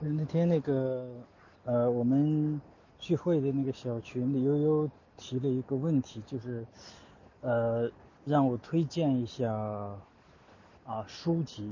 [0.00, 1.08] 那天那个
[1.64, 2.60] 呃，我们
[3.00, 6.64] 聚会的那个小群里悠悠提了一个问题，就是
[7.40, 7.90] 呃，
[8.24, 9.52] 让我推荐一下
[10.86, 11.68] 啊书籍，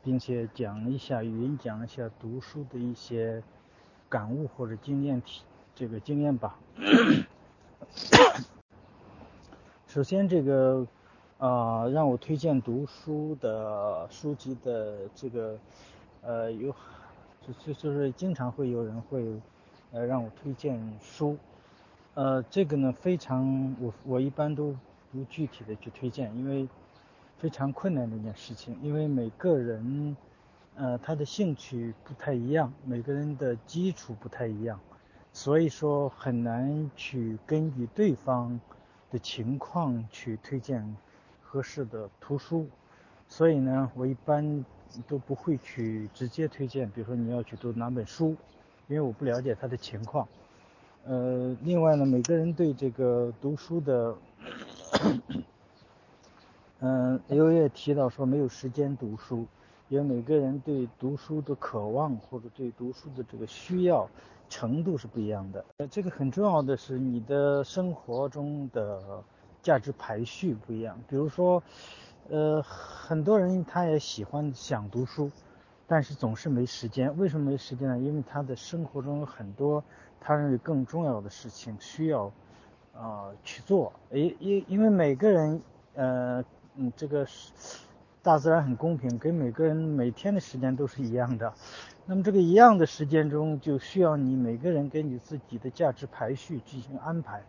[0.00, 3.42] 并且讲一下语音讲一下读书的一些
[4.08, 5.42] 感悟或者经验体
[5.74, 6.60] 这个经验吧。
[9.88, 10.86] 首先这个
[11.38, 15.58] 啊，让我推荐读书的书籍的这个
[16.22, 16.72] 呃有。
[17.64, 19.24] 就就是经常会有人会
[19.92, 21.38] 呃让我推荐书，
[22.14, 24.74] 呃这个呢非常我我一般都
[25.12, 26.68] 不具体的去推荐，因为
[27.38, 30.16] 非常困难的一件事情，因为每个人
[30.74, 34.80] 呃他的兴趣不太一样，每个人的基础不太一样，
[35.32, 38.60] 所以说很难去根据对方
[39.10, 40.96] 的情况去推荐
[41.42, 42.66] 合适的图书，
[43.28, 44.64] 所以呢我一般。
[45.06, 48.36] 都不会去直接推荐，比如说你要去读哪本书，
[48.88, 50.26] 因为我不了解他的情况。
[51.04, 54.16] 呃，另外呢，每个人对这个读书的，
[56.80, 59.46] 嗯，有也提到说没有时间读书，
[59.88, 64.08] 因为每个人对读书的渴望或者对读书的这个需要
[64.48, 65.64] 程度是不一样的。
[65.78, 69.22] 呃，这个很重要的是你的生活中的
[69.62, 71.62] 价值排序不一样，比如说。
[72.28, 75.30] 呃，很多人他也喜欢想读书，
[75.86, 77.16] 但是总是没时间。
[77.16, 77.98] 为什么没时间呢？
[77.98, 79.84] 因为他的生活中有很多
[80.20, 82.32] 他认为更重要的事情需要
[82.94, 83.92] 啊去做。
[84.10, 85.62] 因因因为每个人
[85.94, 87.52] 呃嗯这个是
[88.22, 91.54] 大自然很公平，给每个人每天的时间都是一样的。
[92.06, 97.42] 那么这个一样的时间中，就需要你每个人根据自己的价值排序进行安排。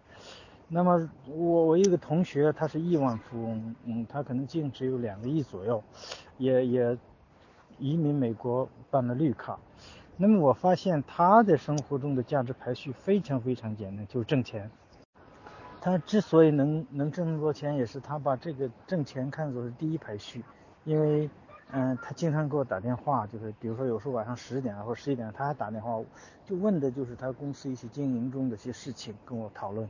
[0.69, 5.81] 那么我我一个同学，他是亿万富翁，嗯，他可能净值有两个亿左右，
[6.37, 6.97] 也也
[7.79, 9.57] 移民美国办了绿卡。
[10.17, 14.69] 那么我发现他的生活中的价值排序非常非常简单，就是挣钱。
[15.79, 20.43] 他之所以能能挣那么多钱，也是他把这个挣钱看作是第一排序。
[20.83, 21.29] 因为
[21.71, 26.01] 嗯，他经常给我打电话，就是比如说有时候晚上十点或者十一点，他还打电话，
[26.45, 29.87] 就问的就是他公司一些经营中的一些事情，跟我讨论。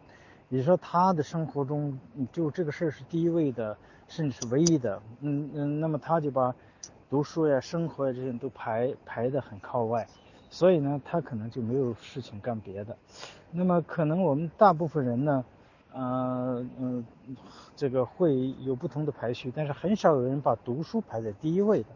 [0.50, 2.00] 你说他的生活中
[2.31, 3.78] 就这个事儿是第一位的，
[4.08, 6.56] 甚至是唯一的，嗯嗯，那么他就把
[7.09, 10.08] 读书呀、生活呀这些都排排的很靠外，
[10.50, 12.96] 所以呢，他可能就没有事情干别的。
[13.52, 15.44] 那么可能我们大部分人呢，
[15.91, 17.06] 呃嗯，
[17.75, 21.90] 这个会有不同的排序，但是很少有人把读书排在第一位的。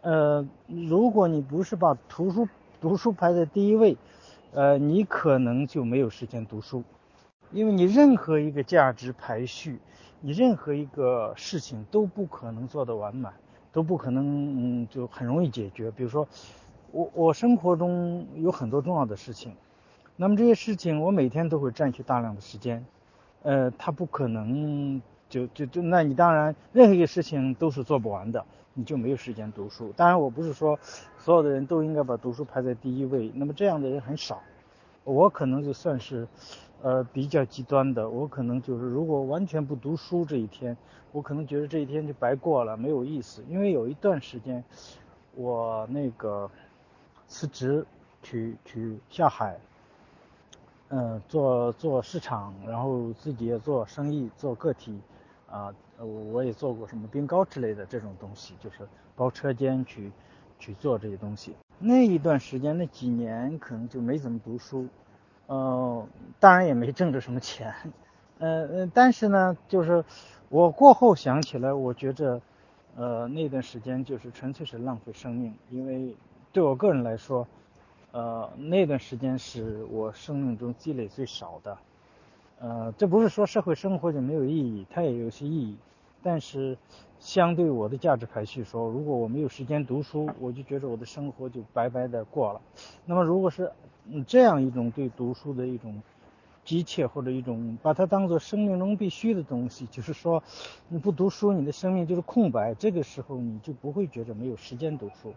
[0.00, 2.48] 呃，如果你不是把图书
[2.80, 3.98] 读书排在第一位，
[4.52, 6.82] 呃，你可能就没有时间读书。
[7.52, 9.80] 因为你任何一个价值排序，
[10.20, 13.34] 你任何一个事情都不可能做得完满，
[13.72, 15.90] 都不可能嗯就很容易解决。
[15.90, 16.28] 比如说，
[16.92, 19.56] 我我生活中有很多重要的事情，
[20.14, 22.86] 那么这些事情我每天都会占据大量的时间，
[23.42, 28.44] 呃，它不可能就就就那你当然任何一个事情都是做不完的，
[28.74, 29.92] 你就没有时间读书。
[29.96, 30.78] 当然我不是说
[31.18, 34.40] 所有的人都应该把读书排在第一位，那么这样的人很少，
[35.02, 36.28] 我可能就算是。
[36.82, 40.74] 呃，比较极端的，我可能就是如果完全不读书这一天，
[41.12, 43.44] 我可能觉得这一天就白过了，没有意思。
[43.48, 44.64] 因为有一段时间，
[45.34, 46.50] 我那个
[47.28, 47.84] 辞职
[48.22, 49.60] 去去下海，
[50.88, 54.98] 嗯，做做市场，然后自己也做生意，做个体，
[55.50, 55.74] 啊，
[56.32, 60.10] 我也做过什么冰糕之类的这种东西，就是包车间去
[60.58, 61.54] 去做这些东西。
[61.78, 64.88] 那一段时间，那几年可能就没怎么读书。
[65.50, 66.06] 呃，
[66.38, 67.74] 当然也没挣着什么钱，
[68.38, 70.04] 呃呃，但是呢，就是
[70.48, 72.40] 我过后想起来，我觉着，
[72.96, 76.14] 呃，那段时间就是纯粹是浪费生命，因为
[76.52, 77.48] 对我个人来说，
[78.12, 81.78] 呃，那段时间是我生命中积累最少的，
[82.60, 85.76] 呃，这不是说社会生活就没有意义，它也有些意义，
[86.22, 86.76] 但是
[87.18, 92.60] 相对我的价值排序说，如果我没有时间读书，我就觉得我的生活就白白的过了，
[93.06, 93.70] 那么如果是。
[94.26, 96.02] 这样一种对读书的一种
[96.64, 100.42] 急切，或者一种把它当做生命中必须的东西，就是说，
[100.88, 102.74] 你不读书，你的生命就是空白。
[102.74, 105.32] 这个时候你就不会觉得没有时间读书，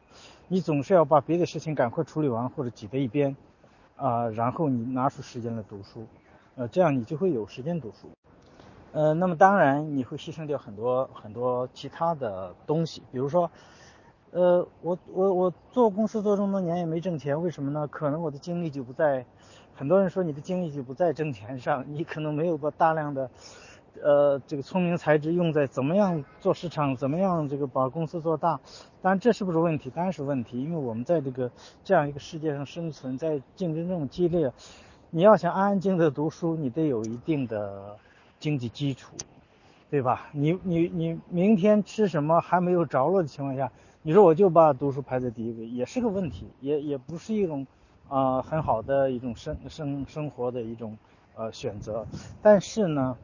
[0.48, 3.36] 你总是要把别的事情赶快处理完或者挤在一边，
[3.96, 6.08] 啊，然后你拿出时间来读书，
[6.56, 8.08] 呃，这样你就会有时间读书。
[8.94, 13.52] 呃，那么当然你会牺牲掉很多很多其他的东西，比如说。
[14.36, 17.88] 呃，我我我做公司做这么多年也没挣钱，为什么呢？
[17.88, 19.24] 可能我的精力就不在，
[19.76, 23.30] 很多人说你的精力就不在挣钱上，你可能没有把大量的
[24.02, 28.60] 呃这个聪明才智用在怎么样做市场，怎么样这个把公司做大。
[29.04, 29.92] 当然这是不是问题？
[29.92, 31.52] 当然是问题，因为我们在这个
[31.84, 34.52] 这样一个世界上生存，在竞争这么激烈，
[35.12, 37.98] 你要想安安静静的读书，你得有一定的
[38.44, 39.16] 经济基础，
[39.90, 40.28] 对吧？
[40.34, 47.66] 你你你明天吃什么还没有着落的情况下，你说我就把读书排在第一位，也是个问题，也也不是一种
[48.10, 50.98] 啊很好的一种生生生活的一种
[51.36, 52.06] 呃选择。
[52.42, 53.18] 但是呢，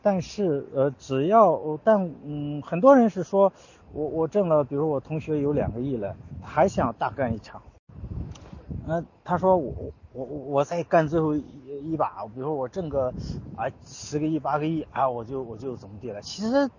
[0.00, 3.52] 但是呃只要但嗯很多人是说。
[3.94, 7.60] 我我挣了，比如我同学有两个亿了，还想大干一场。
[8.86, 11.44] 嗯，他说我我我再干最后一
[11.82, 13.12] 一把，比如说我挣个
[13.56, 16.22] 啊十个亿八个亿啊，我就我就怎么地了。
[16.22, 16.70] 其实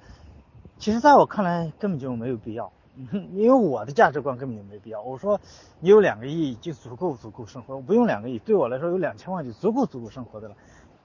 [0.79, 2.71] 其实在我看来根本就没有必要，
[3.33, 5.01] 因为我的价值观根本就没必要。
[5.01, 5.39] 我说
[5.79, 10.55] 你有两个亿就足够足够生活，不用两个亿，对我来说有两千万就足够足够生活的了。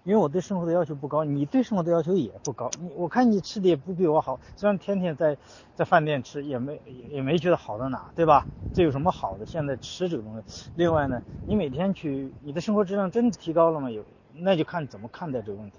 [0.09, 2.71] 因为我对生活的要求不高，你对生活的要求也不高。
[2.81, 5.37] 你我看你吃的也不比我好，虽然天天在
[5.75, 8.47] 在饭店吃，也没也没觉得好到哪，对吧？
[8.73, 9.45] 这有什么好的？
[9.45, 10.71] 现在吃这个东西。
[10.77, 13.91] 另外呢，你每天去，你的生活质量真的提高了吗？
[13.91, 14.03] 有，
[14.33, 15.77] 那就看怎么看待这个问题。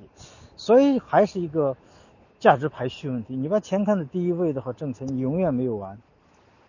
[0.55, 1.75] 所以还是一个
[2.39, 3.35] 价值排序问题。
[3.35, 5.97] 你把钱看在第一位的话，挣钱你永远没有完。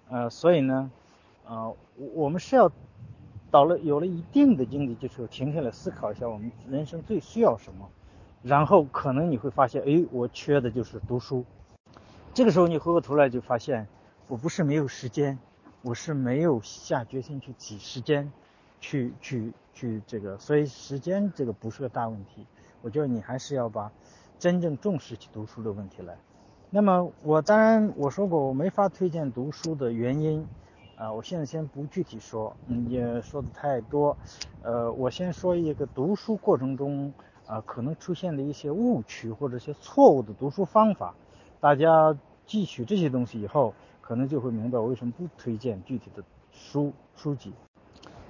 [0.08, 0.90] 呃，所以呢，
[1.46, 1.76] 呃，
[2.14, 2.72] 我们是要。
[3.50, 7.88] 到了有了一定的经济基础，停下来思考一下我们人生最需要什么，
[8.42, 11.44] 然后可能你会发现，哎，我缺的就是读书。
[12.32, 13.88] 这个时候你回过头来就发现，
[14.28, 15.38] 我不是没有时间，
[15.82, 18.32] 我是没有下决心去挤时间，
[18.80, 22.46] 去去去这个，所以时间这个不是个大问题。
[22.82, 23.90] 我觉得你还是要把
[24.38, 26.16] 真正重视起读书的问题来。
[26.70, 30.46] 那么我当然我说过，我没法推荐读书的原因。
[31.00, 34.14] 啊，我现在先不具体说，嗯，也说的太多，
[34.60, 37.10] 呃，我先说一个读书过程中
[37.46, 41.14] 啊可能出现的一些误区或者一些错误的读书方法，
[41.58, 42.14] 大家
[42.46, 47.54] 汲取这些东西以后，可能就会明白我为什么不推荐具体的书书籍。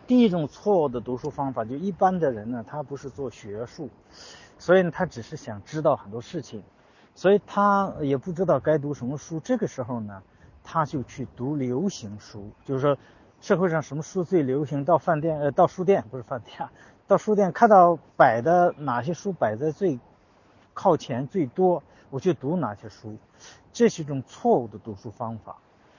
[0.06, 3.88] 第一种错误的读书方法，就一般的人呢，他不是做学术，
[4.61, 6.62] 所以呢，他只是想知道很多事情，
[7.16, 10.23] 所以他也不知道该读什么书，这个时候呢。
[10.62, 12.97] 他就去读流行书，就是说
[13.41, 16.69] 社会上什么书最流行，到饭店呃到书店不是饭店，
[17.07, 19.99] 到书店看到摆的哪些书摆在最
[20.75, 23.17] 靠前最多，我去读哪些书，
[23.73, 25.57] 这是一种错误的读书方法。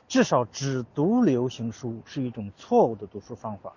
[0.08, 3.74] 至少只读流行书是一种错误的读书方法。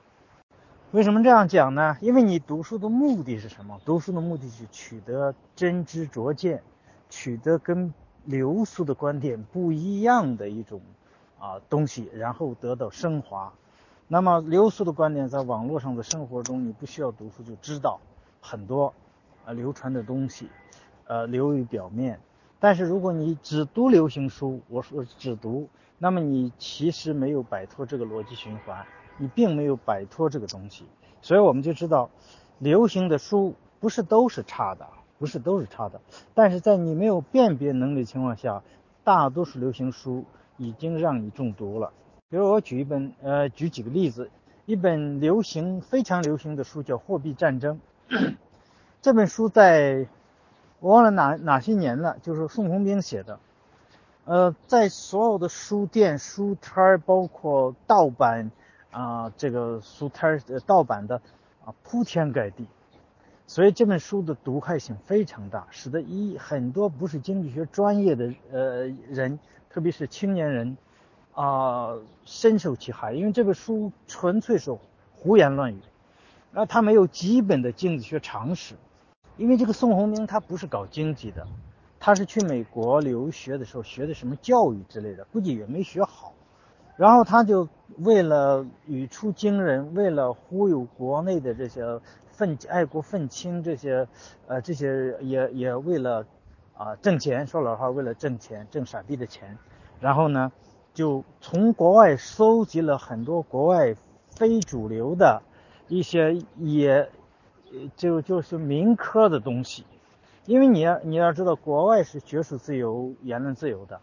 [0.90, 1.96] 为什么这样讲呢？
[2.00, 3.80] 因为你读书的目的是什么？
[3.84, 6.62] 读书的目的是取得真知灼见，
[7.08, 7.94] 取得跟。
[8.24, 10.80] 流苏的观点不一样的一种
[11.38, 13.52] 啊东西，然后得到升华。
[14.08, 18.00] 那么流苏的观点在网络上的生活中，你不需要读书就知道
[18.40, 18.92] 很多
[19.44, 20.48] 啊流传的东西，
[21.06, 22.20] 呃流于表面。
[22.60, 25.68] 但是如果你只读流行书，我说只读，
[25.98, 28.86] 那么你其实没有摆脱这个逻辑循环，
[29.18, 30.86] 你并没有摆脱这个东西。
[31.20, 32.08] 所以我们就知道，
[32.58, 34.86] 流行的书不是都是差的。
[35.18, 36.00] 不是都是差的，
[36.34, 38.62] 但是在你没有辨别能力情况下，
[39.04, 40.24] 大多数流行书
[40.56, 41.92] 已经让你中毒了。
[42.28, 44.30] 比如我举一本，呃，举几个例子，
[44.66, 47.80] 一本流行非常流行的书叫《货币战争》，
[49.02, 50.08] 这本书在
[50.80, 53.38] 我忘了哪哪些年了，就是宋鸿兵写的，
[54.24, 58.50] 呃，在所有的书店、书摊，包括盗版
[58.90, 61.20] 啊，这个书摊儿盗版的
[61.64, 62.66] 啊，铺天盖地。
[63.46, 70.76] 所以这本书的毒害性非常大，使得一很多不是经济学专业的呃人，特别是青年人，
[71.34, 73.12] 啊深受其害。
[73.12, 74.74] 因为这本书纯粹是
[75.14, 75.78] 胡言乱语，
[76.52, 78.74] 那他没有基本的经济学常识。
[79.36, 81.46] 因为这个宋鸿兵他不是搞经济的，
[82.00, 86.32] 他是去美国留学的时候学的什么教育之类的，估计也没学好。
[86.96, 92.00] 然后他就为了语出惊人，为了忽悠国内的这些。
[92.36, 94.08] 愤爱国愤青这些，
[94.48, 96.26] 呃，这些也也为了
[96.76, 99.56] 啊挣钱，说老话，为了挣钱，挣傻逼的钱，
[100.00, 100.50] 然后呢，
[100.92, 103.94] 就从国外收集了很多国外
[104.30, 105.42] 非主流的
[105.86, 107.08] 一些也
[107.94, 109.86] 就就是民科的东西，
[110.44, 114.00] 因为你要你要知道，国外是学术自由、言论自由的，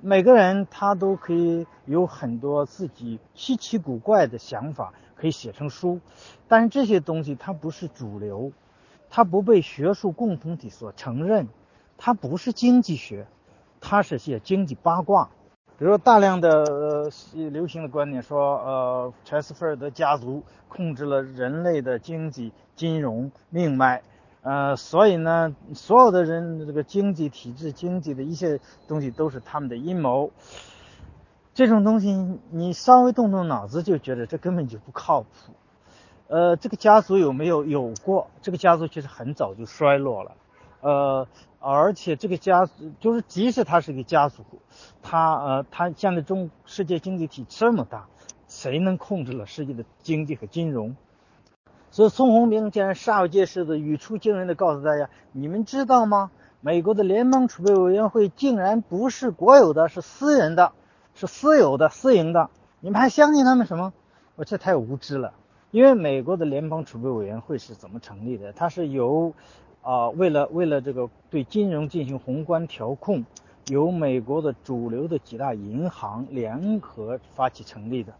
[0.00, 4.92] 每个人他都可以有很多自己稀奇古怪的想法。
[5.22, 6.00] 可以写成书，
[6.48, 8.50] 但是这些东西它不是主流，
[9.08, 11.46] 它不被学术共同体所承认，
[11.96, 13.28] 它不是经济学，
[13.80, 15.30] 它是些经济八卦。
[15.78, 17.10] 比如说大量的呃
[17.50, 24.02] 流行的观点说，呃，柴斯菲尔德家族控制了人类的经济、金融命脉，
[24.42, 30.32] 呃，所以呢，所有的人这个经济体制、经济的一些东西都是他们的阴谋。
[31.54, 35.28] 这种东西你稍微动动脑子就觉得这根本就不靠谱。
[36.28, 38.28] 呃，这个家族有没有有过？
[38.40, 40.32] 这个家族其实很早就衰落了。
[40.80, 41.28] 呃，
[41.60, 44.42] 而且这个家族就是，即使他是一个家族，
[45.02, 48.06] 他呃，他现在中世界经济体这么大，
[48.48, 50.96] 谁能控制了世界的经济和金融？
[51.90, 56.30] 所以宋鸿兵竟然煞有介事的语出惊人的告诉大家：你们知道吗？
[56.62, 60.72] 美国的联邦储备委员会竟然不是国有的，是私人的。
[61.14, 62.50] 是私有的、私营的，
[62.80, 63.92] 你们还相信他们什么？
[64.36, 65.32] 我这太无知了。
[65.70, 68.52] 因为美国的联邦储备委员会是怎么成立的？
[68.52, 69.32] 它是由，
[69.80, 73.24] 啊，为了为了这个对金融进行宏观调控，
[73.68, 78.12] 由美国的主流的几大银行联合发起成立的。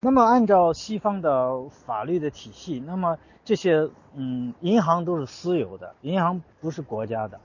[0.00, 7.40] 那么按照西方的法律的体系，那么这些嗯银行都是私有的，银行不是国家的。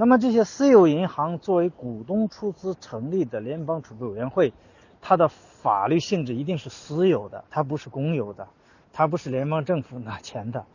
[0.00, 4.52] 那么这些私有银行作为股东出资成立的联邦储备委员会，
[5.00, 8.46] 它的法律性质一定是私有的，它不是公有的，
[8.92, 10.66] 它不是联邦政府拿钱的。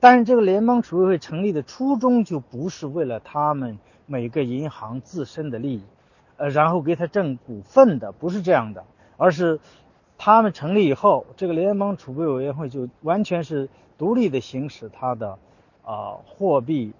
[0.00, 5.84] 但是这个联邦储备会成立的初衷就不是为了他们每个银行自身的利益，
[6.36, 8.84] 呃，然后给他挣股份的，不是这样的，
[9.16, 9.60] 而是
[10.18, 15.38] 他们成立以后，这个联邦储备委员会就完全是独立的行使它的
[15.84, 16.92] 啊货币。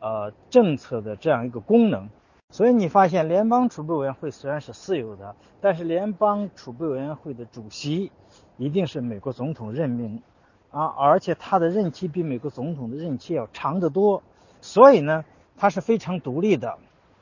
[0.00, 2.08] 呃，政策的这样一个功能，
[2.50, 8.10] 所以你发现联邦储备委员会虽然是私有的，但是联邦储备委员会的主席
[8.56, 10.22] 一定是美国总统任命
[10.70, 14.22] 啊，而且他的任期比美国总统的任期要长得多，
[14.62, 15.24] 所以呢，
[15.56, 16.78] 他是非常独立的。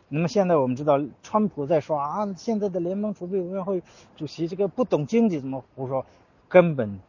[0.08, 3.82] 那么现在我们知道，川普在说啊，现在的联邦储备委员会
[4.16, 6.06] 主席这个不懂经济，怎么胡说？
[6.49, 7.00] 根本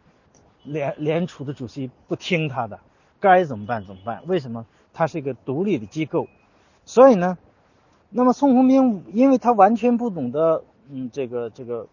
[0.64, 2.80] 联联储的主席不听他的，
[3.20, 4.24] 该怎么办怎么办？
[4.26, 4.66] 为什么？
[4.94, 6.28] 它是一个独立的机构，
[6.86, 7.38] 所以呢，
[8.10, 11.88] 那么宋鸿兵因为他完全不懂得嗯这个这个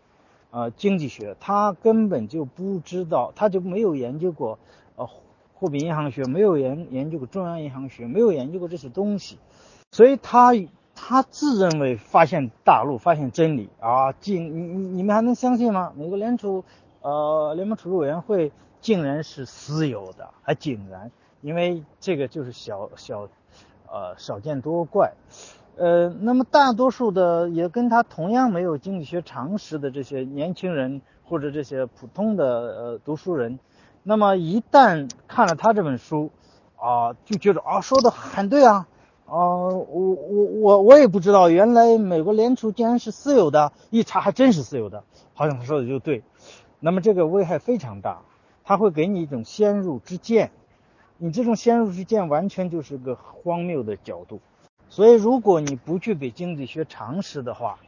[0.51, 4.59] 呃经济学，他根本就不知道，他就没有研究过
[4.97, 5.09] 呃
[5.55, 9.39] 货币银行学，没有研研究过中央银行学，没有研究过这些东西，
[9.93, 10.53] 所以他
[10.95, 15.93] 他自认为发现大陆，发现真理啊，竟你你你们还能相信吗？
[15.95, 16.65] 美国联储
[17.03, 18.51] 呃联邦储备委员会
[18.81, 21.11] 竟然是私有的，还竟然。
[21.47, 23.29] 因为这个就是小小，
[23.87, 25.13] 呃，少见多怪，
[25.77, 33.61] 呃，那么大多数的也跟他同样没有经济学常识的这些年轻人或者这些普通的呃读书人，
[34.03, 36.33] 那么一旦看了他这本书，
[36.75, 38.89] 啊，就觉得啊说的很对啊，
[39.27, 46.25] 啊，我我我我也不知道原来美国联储竟然是私有的，一查还真是私有的，好像他说的就对，
[46.81, 48.23] 那么这个危害非常大，
[48.65, 50.51] 他会给你一种先入之见。
[51.19, 54.41] 你这种先入之见完全就是个荒谬的角度，
[54.91, 57.79] 所以如果你不具备经济学常识的话，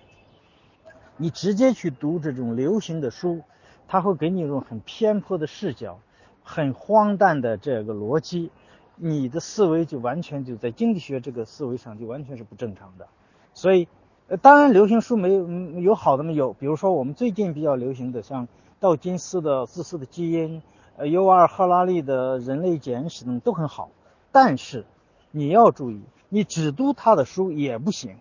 [1.18, 3.42] 你直接去读这种流行的书，
[3.86, 5.98] 它会给你一种很偏颇的视角，
[6.42, 8.50] 很荒诞的这个逻辑，
[8.96, 13.08] 你的思维就完全就在经济学这个思维上就完全是不正常的。
[13.52, 13.88] 所以，
[14.28, 15.46] 呃，当然流行书没有
[15.80, 18.48] 有好的没有，比如说我们最近比较流行的像
[18.80, 20.60] 道金斯的《自私的基因》。
[20.98, 23.90] 呃，尤瓦尔·赫拉利的人类简史等都很好，
[24.32, 24.84] 但是
[25.30, 28.16] 你要注意，你只读他的书也不行，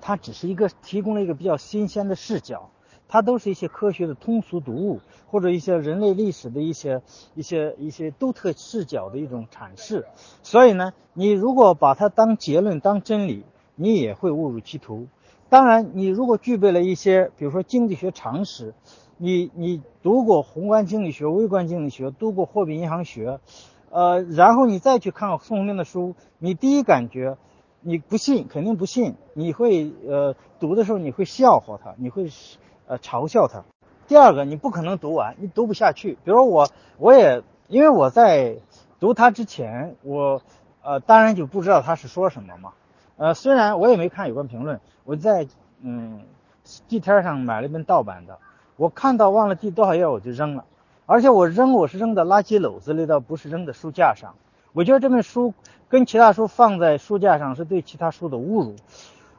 [0.00, 2.70] 他只是一个提供了一个比较新鲜的视角，
[3.08, 7.02] 它都是一些科学的通俗读物，或者一些人类历史的一些
[7.34, 10.06] 一些一些独特视角的一种阐释。
[10.42, 15.08] 所以呢，你如果把它当结论、当真理，你也会误入歧途。
[15.50, 18.72] 当然，你如果具备了一些，比如说经济学常识。
[19.20, 23.40] 你你读过宏观经济学、微观经济学，读过货币银行学，
[23.90, 27.36] 呃，然后你再去看宋鸿兵的书，你第一感觉，
[27.80, 32.30] 你不信，肯定不信，你会呃读的时候你会笑话他，你会
[32.86, 33.64] 呃嘲笑他。
[34.06, 36.16] 第二个，你不可能读完，你读不下去。
[36.24, 38.58] 比如我，我也因为我在
[39.00, 40.42] 读他之前，我
[40.80, 42.72] 呃当然就不知道他是说什么嘛，
[43.16, 45.48] 呃，虽然我也没看有关评论，我在
[45.82, 46.22] 嗯
[46.86, 48.38] 地摊上买了一本盗版的。
[48.78, 50.64] 我看到忘了第多少页我就扔了，
[51.04, 54.36] 而且我扔我是扔到垃圾篓子里的，不是扔在书架上。
[54.72, 55.52] 我觉得这本书
[55.88, 58.76] 跟其他书放在书架上是对其他书的侮辱。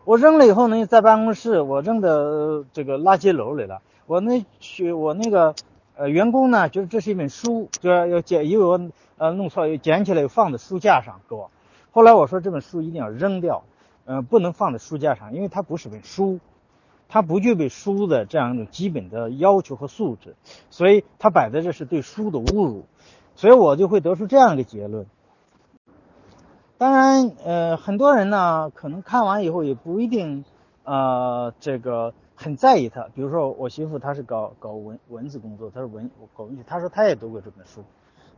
[0.03, 3.81] 我扔了以后呢，在办公室我扔的这个垃圾篓里了。
[4.07, 5.55] 我那去我那个
[5.95, 8.77] 呃员工呢，觉得这是一本书，就要要捡，以为我
[9.17, 11.49] 呃弄错，又捡起来又放在书架上给我。
[11.91, 13.63] 后来我说这本书一定要扔掉，
[14.05, 16.39] 嗯，不能放在书架上，因为它不是本书。
[17.09, 20.35] 它不具备书的这样一种基本的要求和素质，
[20.69, 22.85] 所以它摆在这是对书的侮辱，
[23.35, 25.07] 所以我就会得出这样一个结论：
[26.77, 30.45] 当然，呃，很多人呢，可能看完以后也不一定，
[30.83, 33.07] 呃，这个很在意它。
[33.15, 37.83] 比如说我媳妇，她是搞搞文文字工作，她是文搞文学，她说她也读过这本书，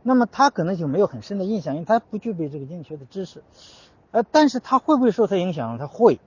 [0.02, 3.42] 那么她可能就没有很深的印象，因为她不具备这个经济学的知识。
[4.12, 5.78] 呃，但是她会不会受他影响？
[5.78, 6.18] 她会，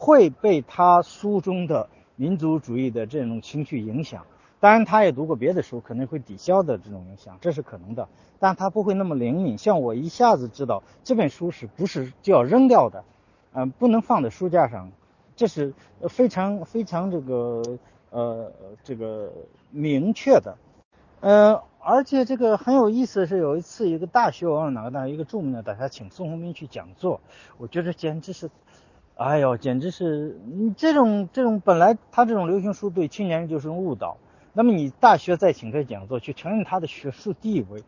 [0.00, 4.24] 会被他书中的民族主义的这种情绪影响。
[4.58, 8.08] 当然，他也读过别的书，可能会抵消的这种影响，这是可能的。
[8.38, 13.04] 但他不会那么灵敏，像我一下子知道这本书是不是就要扔掉的，
[13.52, 14.90] 嗯，不能放在书架上，
[15.36, 15.74] 这是
[16.08, 17.62] 非常非常这个
[18.08, 18.52] 呃
[18.82, 19.30] 这个
[19.70, 20.56] 明确的。
[21.20, 27.20] 呃，而且这个很有意思是，有一次一个大学，我忘了哪个大学，一个著名的大学请宋鸿兵去讲座，
[27.58, 28.50] 我觉得简直是，
[29.20, 34.16] 哎呦，简直是，你这种这种本来他这种流行书对青年人就是误导。
[34.54, 37.82] 那么你大学再请这讲座去承认他的学术地位，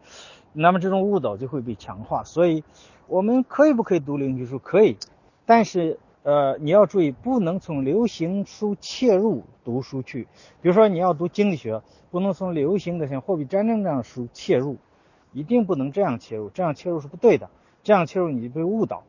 [0.53, 2.23] 那么这种误导就会被强化。
[2.23, 2.63] 所以
[3.09, 4.59] 我们可以不可以读流行书？
[4.59, 4.99] 可以，
[5.47, 10.29] 但是呃你要注意，不能从流行书切入读书去。
[10.61, 14.77] 比如说你要读经济学，不能从流行的像货币战争这样书切入，
[15.33, 17.49] 一定不能这样切入，这样切入是不对的。
[17.83, 19.03] 这样切入你就被误导。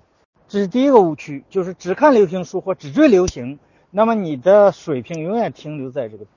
[0.53, 3.57] 这是第一个误区，就是只看流行书或只追流行，
[3.89, 6.27] 那么你的水平永远停留在这个。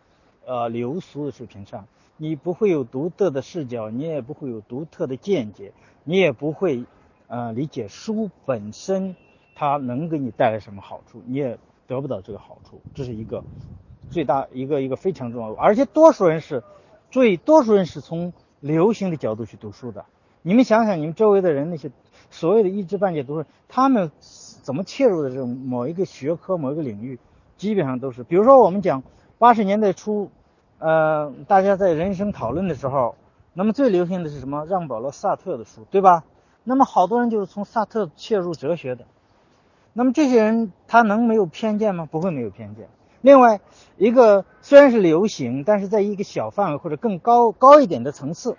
[0.46, 6.86] 呃，流俗的水平上，你不会有独特的视角，你也不会有独特的见解，你也不会
[7.26, 9.16] 呃理解书本身
[9.54, 13.44] 它能给你带来什么好处，你也得不到这个好处，这是一个
[14.08, 15.60] 最大一个一个非常重要的。
[15.60, 16.62] 而且多数人是，
[17.10, 20.06] 注意，多数人是从流行的角度去读书的。
[20.40, 21.90] 你们想想，你们周围的人那些
[22.30, 24.10] 所谓的一知半解读书，他们
[24.62, 27.18] 怎么切入的这种某一个学科、某一个领域，
[27.56, 29.02] 基本上都是，比如说我们讲
[29.38, 30.30] 八十年代初。
[30.78, 33.14] 呃，大家在人生讨论的时候，
[33.54, 34.66] 那么最流行的是什么？
[34.66, 36.22] 让保罗·萨特的书，对吧？
[36.64, 39.06] 那么好多人就是从萨特切入哲学的。
[39.94, 42.06] 那么这些人他能没有偏见吗？
[42.10, 42.88] 不会没有偏见。
[43.22, 43.60] 另外
[43.96, 48.58] 一个虽然是流行，但是在一个小范围或者更高高一点的层次，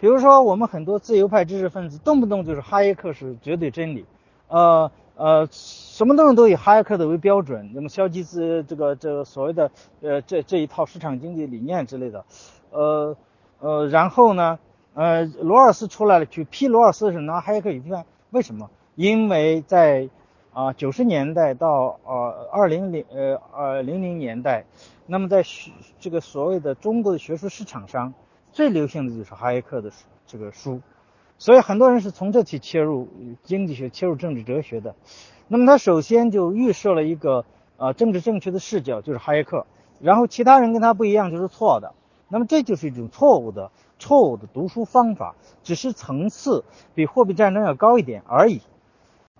[0.00, 4.04] 比如说我们很多自由派知识分子动不动就是哈耶克是绝对真理，
[4.48, 4.90] 呃。
[5.16, 9.70] 呃，什么东西都以哈耶克的为标准，那么消极自这个这个所谓的
[10.00, 12.24] 呃这这一套市场经济理念之类的，
[12.70, 13.14] 呃
[13.58, 14.58] 呃，然后呢，
[14.94, 18.70] 呃，罗尔斯出来了去批罗尔斯是拿哈耶克一判，为什么？
[18.94, 20.08] 因为在
[20.54, 24.64] 啊九十年代到呃二零零呃呃零零年代，
[25.04, 28.14] 那么在学这个所谓的中国的学术市场上，
[28.52, 29.90] 最流行的就是哈耶克的
[30.26, 30.80] 这个书。
[31.38, 33.08] 所以很多人是从这起切入
[33.42, 34.94] 经济学、切入政治哲学的。
[35.48, 37.44] 那么他首先就预设了一个
[37.78, 39.66] 呃政治正确的视角，就是哈耶克。
[40.00, 41.94] 然后其他人跟他不一样就是错的。
[42.28, 48.60] 那么这就是一种错误的、错误的读书方法，只是层次比货币战争要高一点而已。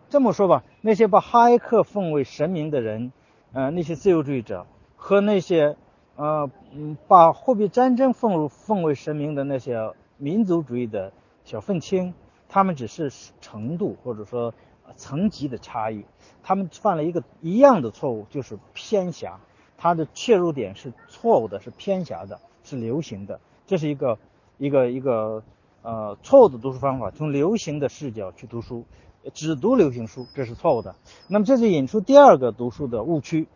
[0.08, 3.12] 这么说吧，那些把哈耶克奉为神明的人，
[3.52, 5.76] 呃，那些自由主义者和那些
[6.20, 11.12] 呃嗯把货币战争奉入奉为神明的那些民族主义的。
[11.42, 12.12] 小愤青，
[12.48, 14.52] 他们只是程度或者说
[14.94, 16.04] 层级的差异，
[16.42, 19.40] 他们犯了一个一样的错误，就是偏狭，
[19.78, 24.18] 他的切入点是错误的，是偏狭的，是流行的，这是一个
[24.59, 25.42] 一个一个
[25.83, 28.85] 呃错误的读书方法，从流行的视角去读书，
[29.33, 30.94] 只读流行书，这是错误的。
[31.26, 33.48] 那么这就引出第二个读书的误区，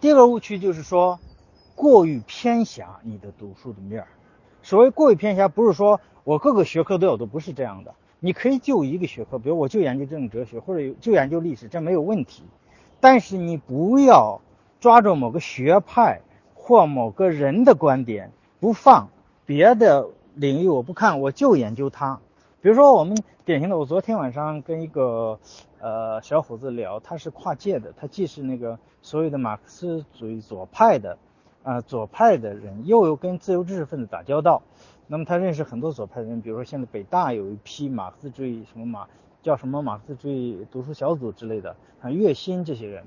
[0.00, 1.18] 第二个误区就是说
[1.76, 4.08] 过于偏狭你的读书的面儿。
[4.64, 6.00] 所谓过于偏狭，不是说。
[6.24, 7.94] 我各个学科都有，都不是这样的。
[8.18, 12.42] 你可以就一个学科，比如我就研究政治哲学，或者就研究历史，这没有问题。
[12.98, 14.40] 但是你不要
[14.80, 19.08] 抓住某个学派或某个人的观点不放，
[19.44, 22.18] 别的领域我不看，我就研究它。
[22.60, 25.38] 比如说我们典型的，我昨天晚上跟一个
[25.78, 31.16] 呃小伙子聊，他是跨界的，他既是那个所谓的马克思主义左派的
[31.66, 34.62] 啊左派的人，又有跟自由知识分子打交道。
[35.08, 39.08] 那么他认识很多左派的人，比如说现在北大有一批马克思主义什么马
[39.42, 43.04] 叫什么马克思主义读书小组之类的，像岳新这些人，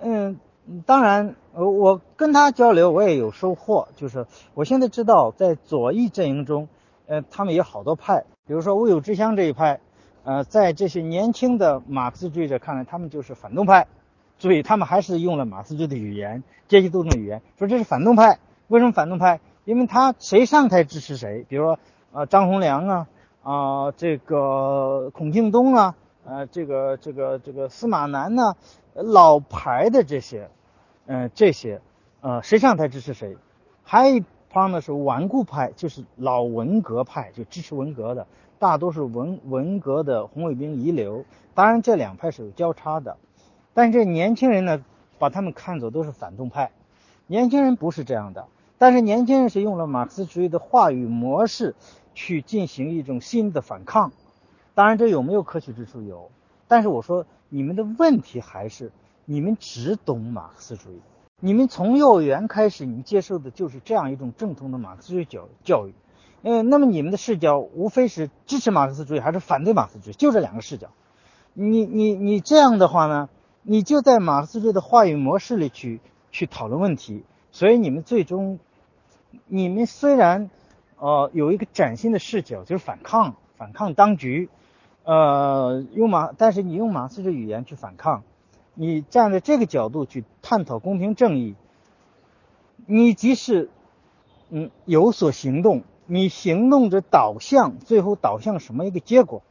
[0.00, 0.38] 嗯，
[0.86, 6.68] 当然，我跟他交流我也有收获，就是我现在知道在左翼阵营中，
[7.06, 9.80] 呃，他们有好多派，比如说乌有之乡这一派，
[10.24, 13.86] 呃，在这些年轻的马克思主义者看来，他们就是反动派，
[14.44, 19.40] 所以他们还是用了马克思主义的语言，阶级斗争的语言，说这是反动派，为什么反动派？
[19.64, 21.78] 因为他谁上台支持谁，比如说
[22.12, 23.08] 啊张宏良啊
[23.42, 25.94] 啊这个孔庆东啊
[26.26, 28.54] 呃这个这个这个司马南呢，
[28.92, 30.50] 老牌的这些，
[31.06, 31.80] 嗯这些
[32.20, 33.38] 呃谁上台支持谁，
[33.82, 38.26] 还有一方呢是顽固派，就是老文革派，就支持文革的，
[38.58, 41.24] 大多数文文革的红卫兵遗留。
[41.54, 43.16] 当然，这两派是有交叉的，
[43.74, 44.82] 但是这年轻人呢，
[45.18, 46.70] 把他们看作都是反动派。
[47.26, 48.46] 年轻人不是这样的，
[48.78, 51.74] 但是年轻人是用了马克思主义的话语模式
[52.14, 54.12] 去进行一种新的反抗。
[54.74, 56.02] 当然，这有没有可取之处？
[56.02, 56.30] 有。
[56.66, 58.90] 但是我说，你们的问题还是
[59.24, 61.00] 你们只懂马克思主义。
[61.40, 65.94] 你们从幼儿园开始，你们接受的就是这样一种正统的马克思主义教教育，
[66.42, 70.88] 嗯，那么你们的视角无非是支持马克思主义还是反对马克思主义，就这两个视角。
[71.52, 73.28] 你你你这样的话呢，
[73.66, 76.00] 你就在马克思主义的话语模式里去
[76.30, 78.58] 去讨论问题，所以你们最终，
[79.46, 80.50] 你们虽然，
[80.98, 84.50] 呃，有一个崭新的视角，就是反抗反抗当局，
[85.04, 88.22] 呃，用马，但是你用马克思主义语言去反抗。
[88.74, 91.54] 你站在这个角度去探讨公平正义，
[92.84, 93.70] 你即使
[94.50, 99.42] 嗯有所行动，你行动的导向最后导向什么一个结果，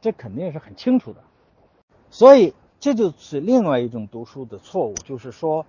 [0.00, 1.20] 这肯定是很清楚的。
[2.16, 5.66] 所以这就是另外一种读书的错误，就是说，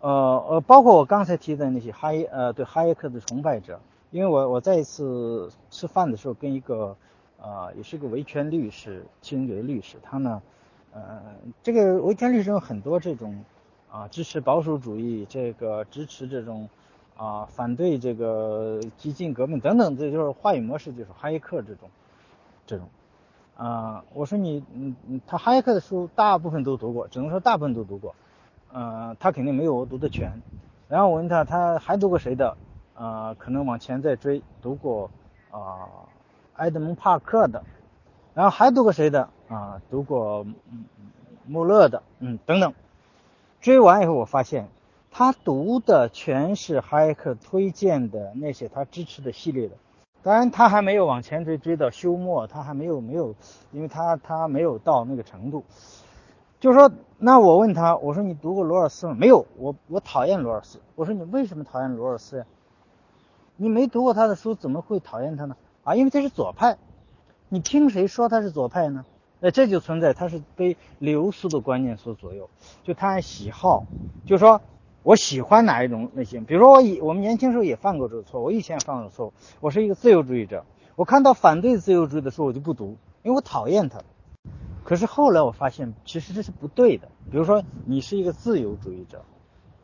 [0.00, 3.78] 呃呃，包括我刚才提的那些哈耶呃对哈耶克的崇拜者，
[4.10, 6.96] 因为我我在一次吃饭的时候跟一个
[7.40, 10.42] 呃也是个维权律师，清洁律师，他呢。
[10.92, 11.22] 呃，
[11.62, 13.44] 这个维权律师有很多这种
[13.88, 16.68] 啊，支持保守主义，这个支持这种
[17.16, 21.88] 啊，反对这个激进革命等等，这就是话语模式，就是哈耶克这种
[22.66, 22.88] 这种
[23.56, 24.04] 啊。
[24.12, 28.14] 我说你，嗯嗯，他哈耶克的书大部分都读过，只能说大部分都读过，
[28.72, 30.42] 呃，他肯定没有我读的全。
[30.88, 32.56] 然后我问他，他还读过谁的？
[32.94, 35.10] 呃，可能往前再追，读过
[35.50, 36.06] 啊，
[36.56, 37.64] 埃德蒙·帕克的。
[38.34, 39.80] 然后还读过谁的啊？
[39.90, 40.84] 读过嗯
[41.46, 42.74] 穆勒的，嗯，等等。
[43.60, 44.68] 追完以后，我发现
[45.10, 49.76] 他读的全是哈耶克推荐的那些他支持的系列的。
[50.24, 53.34] 当然，他还没有往前追，追到休谟，他还没有没有，
[53.72, 55.64] 因为他他没有到那个程度。
[56.58, 59.14] 就说，那我问他，我说你读过罗尔斯吗？
[59.14, 60.80] 没有，我我讨厌罗尔斯。
[60.94, 62.46] 我说你为什么讨厌罗尔斯呀？
[63.56, 65.56] 你没读过他的书，怎么会讨厌他呢？
[65.82, 66.78] 啊，因为他是左派。
[67.50, 69.04] 你听谁说他是左派呢？
[69.40, 72.48] 那这就存在他是被流苏的观念所左右，
[72.82, 73.84] 就他喜好，
[74.24, 74.62] 就说
[75.04, 76.46] 我喜欢哪一种类型。
[76.46, 79.32] 比如说我以我们年轻时候也犯过这个错，我以前也犯过错误。
[79.60, 80.64] 我是一个自由主义者，
[80.96, 84.00] 我看到反对自由主义的书我就不读，因为我讨厌他。
[84.82, 87.08] 可是后来我发现其实这是不对的。
[87.30, 89.22] 比如说你是一个自由主义者，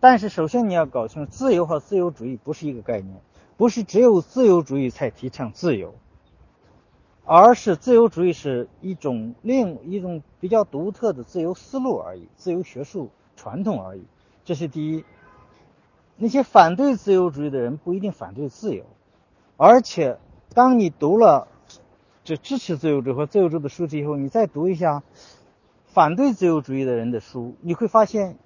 [0.00, 3.20] 但是首先你要搞清楚，自由和自由主义不是一个概念，
[3.58, 5.94] 不是只有自由主义才提倡自由。
[7.26, 14.02] 而是自由主义是一种另一种比较独特的自由思路而已，自由学术传统而已。
[14.44, 15.04] 这是第一。
[16.16, 18.84] 那些反对自由主义的人不一定反对自由，
[19.56, 20.18] 而且
[20.54, 21.48] 当你读了
[22.24, 25.02] 这支持自由主义和自由主义的书籍以后，你再读一下
[25.86, 28.36] 反对自由主义的人的书，你会发现，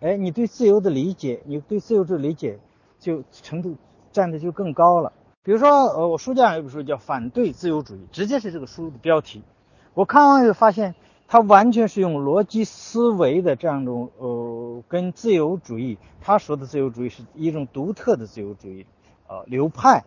[0.00, 2.58] 哎，你对自由的理解，你对自由的理解
[2.98, 3.76] 就程度
[4.10, 5.12] 站的就更高了。
[5.44, 9.44] 比如说，呃，我书架上有本书叫《反对自由主义》，直接是这个书的标题。
[9.92, 10.94] 我看完以后发现，
[11.26, 18.86] 它完全是用逻辑思维的这样一种，呃，跟自由主义他说的自由主义是一种独特的自由主义，
[19.26, 20.04] 呃，流派。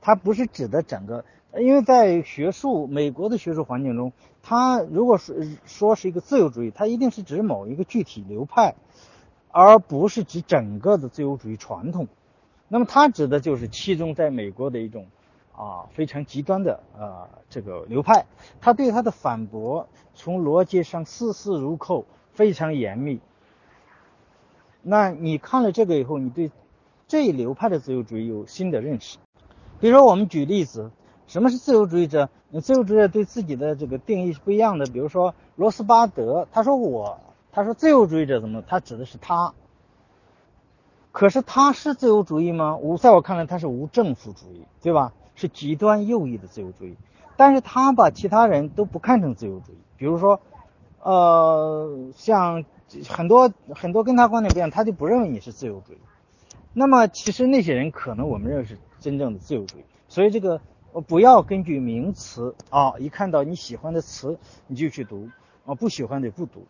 [0.00, 1.24] 它不是指的整个，
[1.58, 4.12] 因为在学术美国的学术环境中，
[4.42, 8.74] 它如果说说是一个自由主义，它一定是指某一个具体流派，
[9.50, 12.06] 而不是指整个的自由主义传统。
[12.68, 15.06] 那么他指的就是其中在美国的一种
[15.56, 18.26] 啊非常极端的啊这个流派，
[18.60, 23.20] 他对他的反驳从逻辑上丝丝入扣，非常严密。
[24.82, 26.50] 那你看了这个以后，你对
[27.08, 29.18] 这一流派的自由主义有新的认识。
[29.80, 30.90] 比如说，我们举例子，
[31.26, 32.28] 什么是自由主义者？
[32.62, 34.86] 自由主义者对自己的这个定义是不一样的。
[34.86, 37.18] 比如说罗斯巴德，他说我，
[37.50, 38.62] 他说自由主义者怎么？
[38.62, 39.54] 他指的是他。
[41.12, 42.76] 可是他是自由主义吗？
[42.76, 45.12] 无在我看来，他是无政府主义，对吧？
[45.34, 46.96] 是极端右翼的自由主义。
[47.36, 49.76] 但是他把其他人都不看成自由主义。
[49.96, 50.40] 比如说，
[51.02, 52.64] 呃，像
[53.08, 55.98] 很多很多跟他观点不一样，他就不认为你是自由主义。
[56.72, 59.84] 那么其实那些人可能我们认为是真正的自由主义。
[60.08, 60.60] 所以这个
[61.06, 65.28] 不要根据名词啊，一看到你喜欢的词你就去读
[65.66, 66.66] 啊，不喜欢的不读。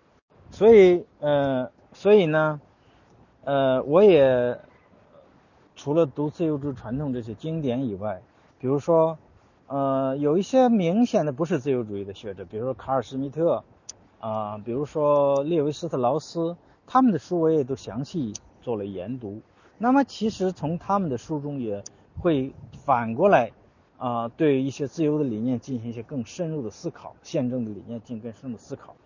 [0.50, 2.60] 所以呃，所以呢。
[3.46, 4.58] 呃，我也
[5.76, 8.22] 除了读自由主义传统这些经典以外，
[8.64, 9.18] 比如说，
[9.66, 13.62] 呃，有一些明显的不是自由主义的学者，比如说卡尔施密特，
[14.20, 19.42] 啊，比如说列维斯特劳斯，他们的书我也都详细做了研读。
[19.76, 21.84] 那么其实从他们的书中也
[22.18, 22.54] 会
[22.86, 23.52] 反过来
[23.98, 28.96] 啊，对一些自由的理念进行一些更深入的思考，宪政的理念进行更深入的思考。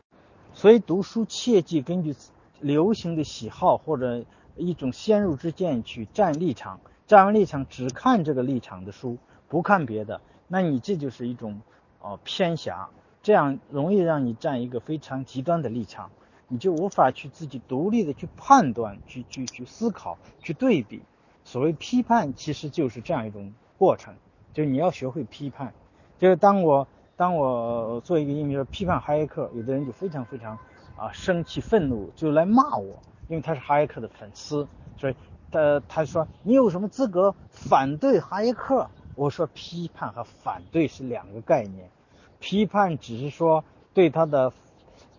[0.52, 2.14] 所以读书切忌根据
[2.60, 11.60] 流行的喜好或者一种先入之见去站立场，站完立场只看这个立场的书，不看别的，那你这就是一种
[12.00, 12.88] 呃偏狭，
[13.22, 16.10] 这样容易让你站一个非常极端的立场。
[16.50, 21.02] 你就无法去自己独立的去判断、去去去思考、去对比。
[21.44, 24.14] 所谓批判，其实就是这样一种过程，
[24.54, 25.74] 就是你要学会批判。
[26.18, 30.58] 就是当我当我做一个英语说批判哈耶克，有的人就非常非常
[30.96, 35.16] 啊生气、愤怒，就来骂我，因为他是哈耶克的粉丝，所以
[35.50, 38.88] 他他说你有什么资格反对哈耶克？
[39.18, 41.90] 我说批判和反对是两个概念，
[42.38, 44.52] 批判只是说对他的。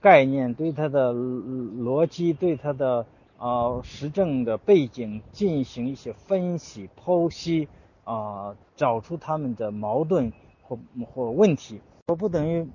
[0.02, 3.06] 概念对它的逻辑，对它的
[3.38, 7.68] 呃实证的背景进行一些分析剖析
[8.06, 10.32] 啊，找出他们的矛盾
[10.62, 12.66] 或或问题，我不等于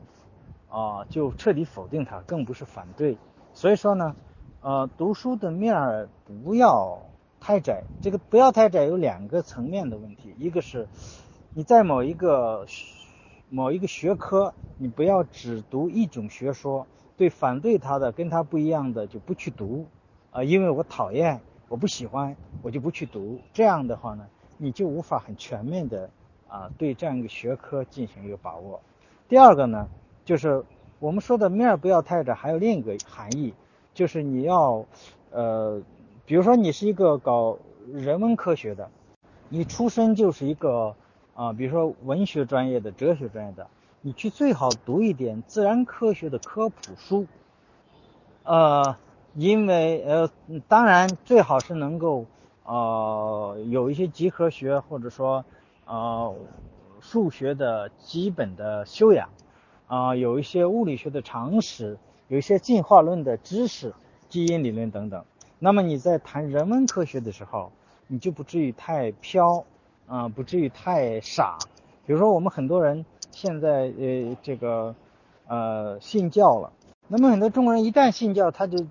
[0.68, 3.16] 啊就彻底否定它，更不是反对。
[3.54, 4.14] 所以说呢，
[4.60, 6.98] 呃，读书的面儿不要
[7.44, 7.82] 太窄。
[8.00, 10.88] 这个不要太窄有两个层面的问题，一个是
[11.52, 12.66] 你在某一个
[13.50, 16.86] 某一个学科，你不要只读一种学说。
[17.16, 19.86] 对反对他的跟他不一样的就不去读
[20.32, 23.38] 啊，因为我讨厌，我不喜欢，我就不去读。
[23.52, 24.26] 这样的话呢，
[24.58, 26.10] 你就无法很全面的
[26.48, 28.80] 啊对这样一个学科进行一个把握。
[29.28, 29.86] 第二个呢，
[30.24, 30.64] 就是
[30.98, 33.54] 我们说的面不要太窄，还有另一个含义，
[33.92, 34.84] 就是你要
[35.30, 35.80] 呃，
[36.26, 37.58] 比如说你是一个搞
[37.92, 38.88] 人文科学的，
[39.48, 40.94] 你出身就是一个
[41.34, 43.66] 啊，比如说文学专业的、哲学专业的。
[44.06, 47.26] 你去最好读一点自然科学的科普书，
[48.42, 48.96] 呃，
[49.34, 50.30] 因为呃，
[50.68, 52.26] 当然最好是能够
[52.64, 55.42] 呃有一些几何学或者说
[55.86, 56.34] 呃
[57.00, 59.30] 数学的基本的修养，
[59.86, 61.96] 啊，有一些物理学的常识，
[62.28, 63.94] 有一些进化论的知识，
[64.28, 65.24] 基因理论等等。
[65.64, 67.72] 那么你在谈人文科学的时候，
[68.06, 69.64] 你就不至于太飘，
[70.06, 71.56] 啊，不至于太傻。
[72.04, 73.06] 比如说我们很多人。
[73.30, 74.94] 现在呃这个
[75.48, 76.72] 呃信教了，
[77.08, 78.86] 那么很多中国人一旦信教，他就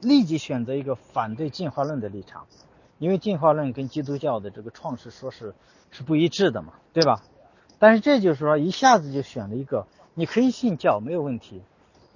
[0.00, 2.46] 立即选择一个反对进化论的立场，
[2.98, 5.54] 因为进化论跟基督教的这个创世说是
[5.92, 7.22] 是不一致的嘛，对吧？
[7.78, 11.62] 但是这就是说一下子就选了一个，你可以信教没有问题，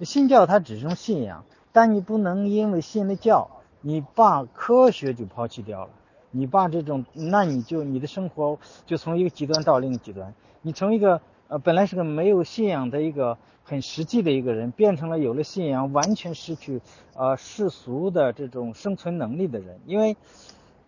[0.01, 3.49] 信教它只是种信仰，但你不能因为信了教，
[3.81, 5.89] 你把科学就抛弃掉了，
[6.31, 10.33] 你把这种那你就你的生活就从一个极端到另一个极端。
[10.61, 16.81] 你从一个呃本来是个没有信仰的一个很实际的一个人，变成了有了信仰完全失去
[17.15, 19.79] 呃世俗的这种生存能力的人。
[19.85, 20.17] 因为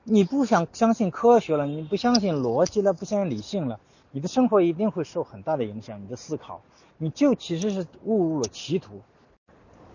[0.03, 3.79] 你不想相信科学了，你不相信逻辑了，不相信理性了，
[4.11, 6.01] 你的生活一定会受很大的影响。
[6.01, 6.61] 你的思考，
[6.97, 9.01] 你就其实是误入了歧途。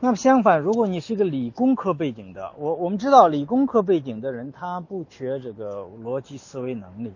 [0.01, 7.13] 那么相反，如果你是一个理工科背景的，我我们知道理工科背景的人他不缺这个逻辑思维能力，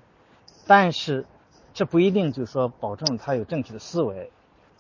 [0.66, 1.24] 但是。
[1.74, 4.30] 这不一定就是说保证他有正确的思维，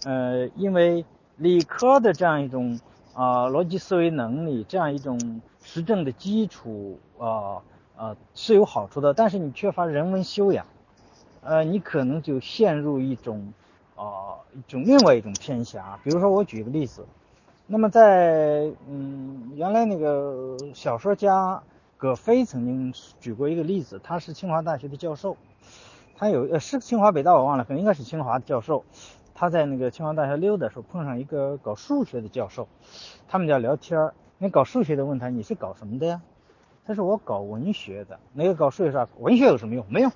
[0.04, 1.06] 呃，因为
[1.38, 2.78] 理科的这样一种
[3.14, 7.62] 啊逻辑思维能力，这样一种实证的基础啊
[7.96, 10.66] 啊是有好处的，但是你缺乏人文修养，
[11.40, 13.54] 呃，你可能就陷入一种
[13.96, 15.98] 啊一种另外一种偏狭。
[16.04, 17.06] 比如说我举个例子，
[17.66, 21.62] 那么在嗯原来那个小说家
[21.96, 25.36] 葛飞曾经举过一个例子，他是清华大学的教授。
[26.16, 28.84] 他有呃是清华北大我忘了，可能应该是清华的教授。
[29.34, 32.68] 他在那个清华大学溜达时候碰上一个搞数学的教授，
[33.28, 34.12] 他们俩聊天。
[34.38, 36.20] 那搞数学的问他你是搞什么的呀？
[36.84, 38.18] 他说我搞文学的。
[38.32, 39.86] 那个搞数学说文学有什么用？
[39.88, 40.12] 没用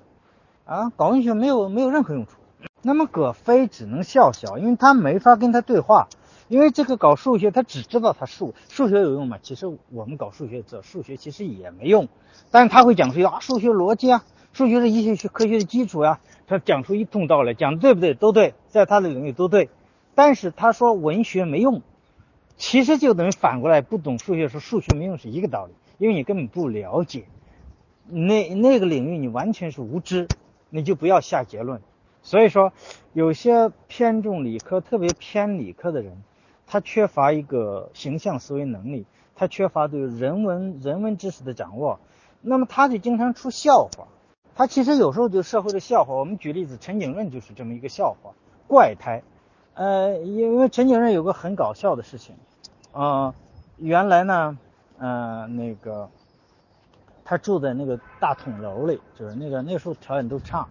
[0.65, 2.37] 啊，搞文学没有没有任何用处。
[2.81, 6.07] 那么葛飞只能笑笑，因为他没法跟他对话，
[6.47, 9.37] 因为这个搞数学他只知道他数数学有用嘛。
[9.41, 12.07] 其实我们搞数学这数学其实也没用，
[12.51, 14.23] 但是他会讲出啊数学逻辑啊。
[14.53, 18.15] 数学是医学学科学的基础呀，他讲出一通道来，讲的对不对？
[18.15, 19.69] 都对，在他的领域都对。
[20.15, 21.83] 但是他说文学没用，
[22.55, 27.25] 其实就等于反过来不懂数学说数学没用是一个道理，因为你根本不了解
[28.09, 30.27] 那那个领域，你完全是无知，
[30.71, 31.81] 你就不要下结论。
[32.23, 32.73] 所以说，
[33.13, 36.23] 有些偏重理科、特别偏理科的人，
[36.67, 41.99] 他缺乏一个形象思维能力，他缺乏对人文人文知识的掌握，
[42.41, 44.07] 那么他就经常出笑话。
[44.53, 46.13] 他其实有时候就社会的笑话。
[46.13, 48.33] 我们举例子，陈景润就是这么一个笑话，
[48.67, 49.23] 怪胎。
[49.75, 52.35] 呃，因为陈景润有个很搞笑的事情，
[52.91, 53.33] 呃，
[53.77, 54.57] 原来呢，
[54.97, 56.09] 呃，那个
[57.23, 60.67] 他住在那个大筒楼里，就是那个那时候条件都差。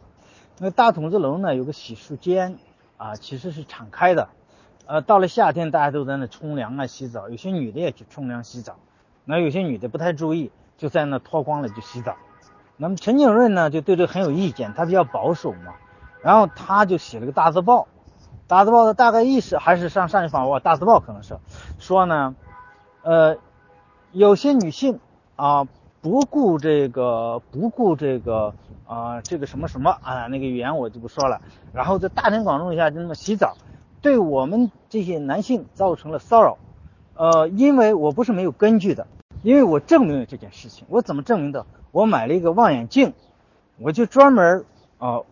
[0.59, 2.59] 那大筒子楼呢有个洗漱间
[2.97, 4.29] 啊，其实是敞开的。
[4.87, 8.77] 呃，到了夏天大家都在那冲凉啊、洗澡，有些女的也去冲凉洗澡。
[9.25, 12.17] 那有些女的不太注意，就在那脱光了就洗澡。
[12.77, 15.75] 那么陈景润呢就对这很有意见，他比较保守嘛，
[16.23, 17.89] 然后他就写了个大字报。
[18.47, 21.37] 大字报的大概意思还是上上一访问大字报可能是
[21.81, 22.37] 说呢，
[23.03, 23.39] 呃，
[24.13, 25.01] 有些女性
[25.35, 25.67] 啊
[26.01, 28.55] 不顾这个不顾这个
[28.87, 31.41] 啊这个什么什么啊那个语言我就不说了，
[31.73, 33.57] 然后在大庭广众下就那么洗澡，
[34.07, 36.59] 对我们这些男性造成了骚扰，
[37.17, 39.09] 呃，因为我不是没有根据的，
[39.43, 41.67] 因为我证明了这件事情，我怎么证明的？
[41.91, 43.15] 我买了一个望远镜，
[43.81, 44.65] 我就专门
[44.99, 45.23] 啊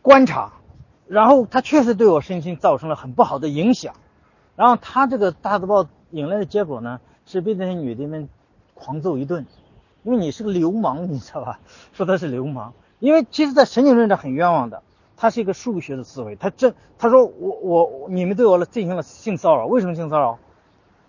[0.00, 0.52] 观察。
[1.08, 3.96] 然后他确实对我身心造成了很不好的影响，
[4.54, 8.28] 然后他这个大字报引来的结果呢，是被那些女的们
[8.74, 9.44] 狂揍一顿，
[10.04, 11.58] 因为你是个流氓，你知道吧？
[11.92, 14.84] 说他是流氓，因为其实，在神经论上很冤枉的，
[15.16, 20.38] 他是一个数学的思维，他这他说我我你们对我进行了性骚扰，为什么性骚扰？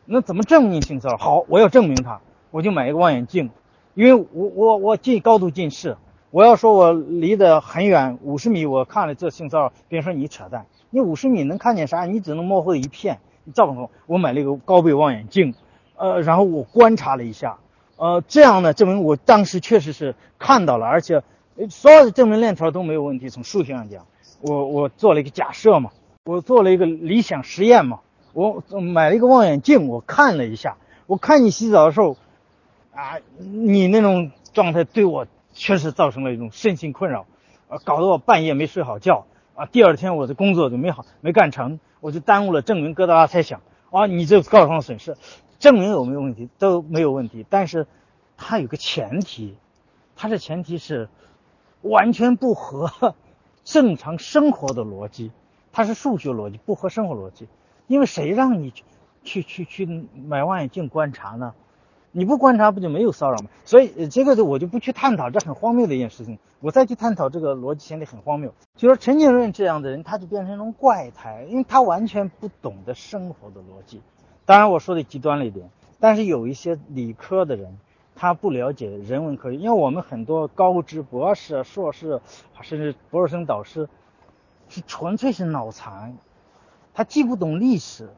[0.05, 1.17] 那怎么证明性骚扰？
[1.17, 3.49] 好，我要证明他，我就买一个望远镜，
[3.93, 5.97] 因为我我我近高度近视。
[6.31, 12.03] 我要说，我离得很远，五十米，我看了这性骚扰，别人说你扯淡，你五十米能看见啥？
[12.03, 13.19] 你只能模糊一片。
[13.47, 15.53] 你照不我买了一个高倍望远镜，
[15.95, 17.59] 呃，然后我观察了一下，
[17.95, 21.21] 呃，这样呢，证明我当时确实是看到了，而且
[21.69, 23.29] 所有的证明链条都没有问题。
[23.29, 24.05] 从数学上讲，
[24.41, 25.91] 我我做了一个假设嘛，
[26.23, 28.01] 我做了一个理想实验嘛，
[28.33, 32.17] 我买了一个望远镜，我看了一下，我看你洗澡的时候，
[32.93, 35.27] 啊，你那种状态对我。
[35.57, 37.27] 确实造成了一种身心困扰，
[37.69, 45.15] 啊，搞得我半夜没睡好觉，啊，第二天我的工作就没好没干成，我就耽误了证明疙瘩猜想，啊，你这造成了损失，
[45.57, 47.87] 证明有没有问题都没有问题，但是
[48.35, 49.55] 它有个前提，
[50.17, 51.07] 它的前提是
[51.89, 53.15] 完全不合
[53.63, 55.31] 正常生活的逻辑，
[55.71, 57.47] 它是数学逻辑不合生活逻辑，
[57.87, 58.83] 因为谁让你去
[59.23, 61.53] 去去去买望远镜观察呢？
[62.11, 63.49] 你不观察不就没有骚扰吗？
[63.65, 66.39] 所以这个我就不去探讨，这很荒谬的一件事情。
[66.61, 68.53] 我再去探讨这个逻辑，显得很荒谬。
[68.75, 74.01] 就说陈景润这样的人，他就变成一种怪胎，因为他完全不懂得生活的逻辑。
[74.45, 75.69] 当然我说的极端了一点，
[75.99, 77.77] 但是有一些理科的人，
[78.15, 82.21] 他不了解人文科学，因为我们很多高知博士、硕士，
[82.61, 83.89] 甚至博士生导师，
[84.69, 86.17] 是纯粹是脑残，
[86.93, 88.09] 他既不懂历史。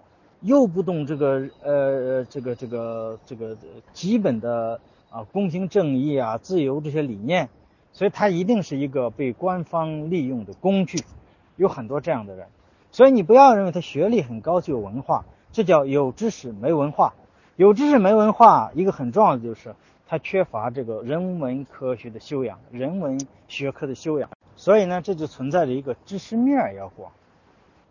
[0.41, 3.57] 又不懂这个呃这个这个这个
[3.91, 4.79] 基本的
[5.09, 7.49] 啊公平正义啊自由这些理念，
[7.91, 11.03] 所以他一定是一个被官方利用的工具，
[11.55, 12.49] 有很多这样的人，
[12.91, 17.15] 所以你不要认为他学历很高就有文化，这叫有知识没文化，
[17.57, 19.75] 有知识没文化，一个很重要的就是
[20.07, 27.11] 他缺乏这个人文科学的修养，人文学科的修养，所以呢这就存在着一个知识面要广，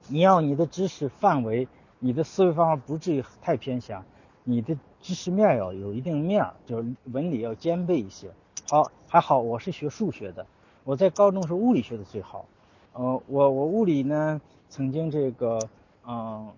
[0.08, 1.68] 你要你的知识范围。
[1.98, 4.04] 你的思维方法不至于太偏狭，
[4.44, 8.30] 你的知识面要有一定面，就是文理要兼备一些。
[8.68, 10.46] 好，还好我是学数学的，
[10.84, 12.44] 我在高中是物理学的最好。
[12.92, 15.58] 呃，我我物理呢，曾经这个，
[16.06, 16.52] 嗯，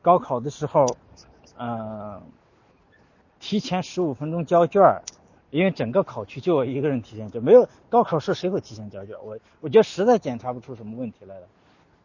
[0.00, 0.86] 高考的时候，
[1.58, 2.22] 嗯，
[3.40, 5.02] 提前十五分钟交卷，
[5.50, 9.16] 因为整个考区就我一个人提前交，没有高考时谁会提前交卷？
[9.24, 11.48] 我我觉得实在检查不出什么问题来了，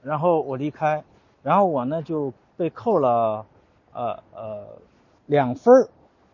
[0.02, 1.04] 然后我离开，
[1.44, 2.34] 然后我呢就。
[2.58, 3.46] 被扣了，
[3.92, 4.66] 呃呃，
[5.26, 5.90] 两分。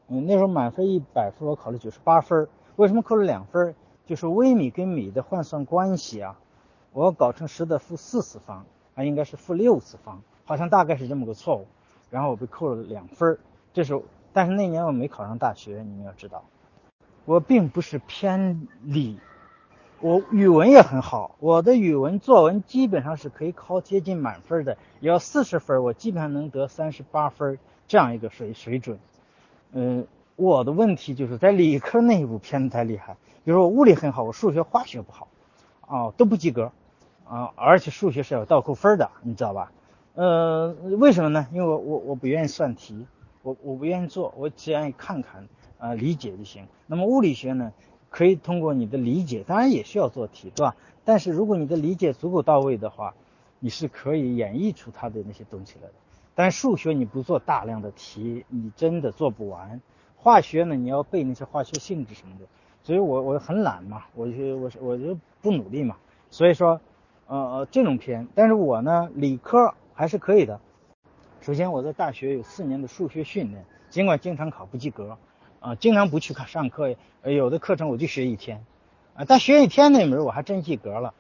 [0.08, 2.48] 嗯，那时候满分一百分，我考了九十八分。
[2.76, 3.74] 为什么扣了两分？
[4.06, 6.38] 就是微米跟米的换算关系啊，
[6.94, 8.64] 我搞成十的负四次方，
[8.96, 11.66] 它应该是负六次方，好像大概是这么个错误。
[12.12, 13.40] 然后我被扣了两分。
[13.74, 16.44] 这时候，但是那年我没考上大学，你们要知道，
[17.26, 19.20] 我并不是偏理。
[20.00, 28.98] 我语文也很好，我的语文作文基本上是可以考接近满分的，要四十分，我基本上能得三十八分这样一个水水准。
[29.74, 35.28] 嗯，我的问题就是在理科那一步偏的太厉害，比如说我物理很好，我数学、化学不好，
[35.82, 36.72] 啊，都不及格，
[37.28, 39.72] 啊，而且数学是要倒扣分的，你知道吧？
[40.16, 41.48] 呃，为什么呢？
[41.54, 43.06] 因为我我我不愿意算题，
[43.44, 45.48] 我我不愿意做，我只愿意看看
[45.80, 46.68] 啊，理解就行。
[46.88, 47.72] 那么物理学呢？
[48.10, 50.76] 可以通过你的理解，当然也需要做题，对吧？
[51.06, 53.14] 但是如果你的理解足够到位的话，
[53.60, 55.94] 你是可以演绎出它的那些东西来的。
[56.36, 59.80] 但数学你不做大量的题，你真的做不完。
[60.18, 62.46] 化学呢，你要背那些化学性质什么的，
[62.84, 65.96] 所以我我很懒嘛，我就我我就不努力嘛。
[66.30, 66.82] 所以说，
[67.28, 70.60] 呃呃这种偏，但是我呢理科还是可以的。
[71.42, 75.18] 首先我在大学有四年的数学训练，尽管经常考不及格。
[75.60, 78.66] 啊，经常不去看上课，有的课程我就学一天，
[79.14, 81.14] 啊，但学一天那门我还真及格了，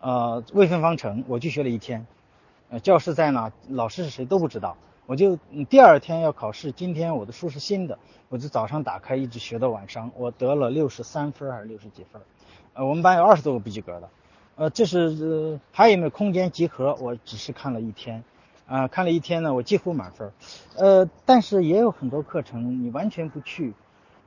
[0.00, 2.04] 呃，微分方程我就学了一天，
[2.68, 5.38] 呃，教室在哪，老师是谁都不知道，我就
[5.70, 7.96] 第二天要考试，今天我的书是新的，
[8.28, 12.20] 我就早上打开一直学到晚上，我得了六十三分还是六十几分，
[12.74, 14.10] 呃，我们班有二十多个不及格的。
[14.56, 16.96] 呃，这是还有没有空间集合？
[17.00, 18.24] 我只是看了一天，
[18.66, 20.32] 啊，看了一天呢，我几乎满分。
[20.76, 23.72] 呃，但是也有很多课程你完全不去，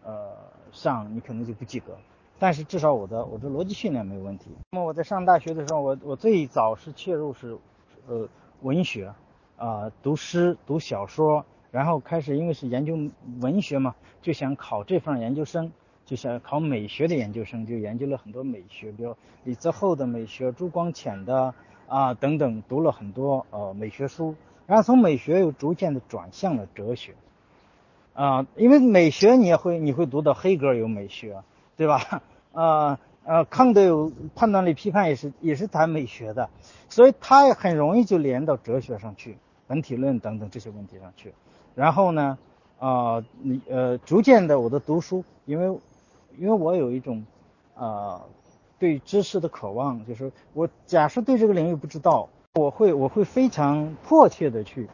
[0.04, 0.36] 呃，
[0.72, 1.98] 上你可能就不及格。
[2.40, 4.46] 但是至少我的我的逻辑训练没有问题。
[4.72, 7.58] 那么我在上大学的时候，我我最早是切入是，
[8.08, 8.30] 呃，
[8.62, 9.14] 文学，
[9.58, 12.98] 啊，读诗读小说，然后开始因为是研究
[13.42, 15.72] 文学嘛，就想考这份研究生。
[16.06, 21.54] 就想考美学的研究生，就研究了很多美学，比如李泽厚的美学、朱光潜的
[21.90, 24.36] 啊等等，读了很多呃美学书，
[24.66, 27.16] 然后从美学又逐渐的转向了哲学，
[28.14, 31.44] 啊，因为美学你也会你会读到黑格尔有美学，
[31.76, 32.22] 对吧？
[32.54, 36.50] 啊呃，康德有判断力批判也是也是谈美学的，
[36.88, 39.38] 所以他也很容易就连到哲学上去，
[39.68, 41.34] 本体论等等这些问题上去，
[41.76, 42.38] 然后呢
[42.80, 45.78] 啊你呃逐渐的我的读书，因为。
[46.38, 47.26] 因为我有一种，
[47.76, 48.22] 呃，
[48.80, 54.90] 对知识的渴望，就是我假设对这个领域不知道，我会我会非常迫切的去，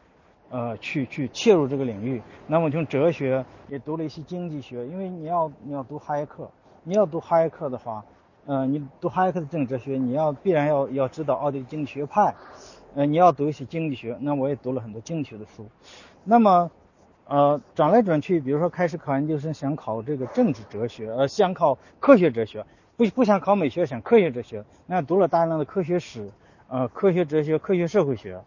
[0.50, 2.22] 呃，去去切入这个领域。
[2.48, 6.50] 那么从哲学也读了一些经济学，因为你要你要读哈耶克，
[6.84, 8.04] 你要读哈耶克的话，
[8.46, 12.34] 呃，你读哈耶克的政治哲学，你要必然要要知道奥地利经济学派，
[12.96, 15.68] 呃，你要读一些经济学，那我也读了很多经济学的书，
[16.24, 16.72] 那么。
[17.28, 22.64] 呃，转来转去，比如说开始考研究生，想考这个政治哲学，呃，想考科学哲学，
[22.98, 26.30] 不不想考美学，想科学哲学，那读了大量的科学史，
[26.70, 28.40] 呃，科学哲学、科学社会学，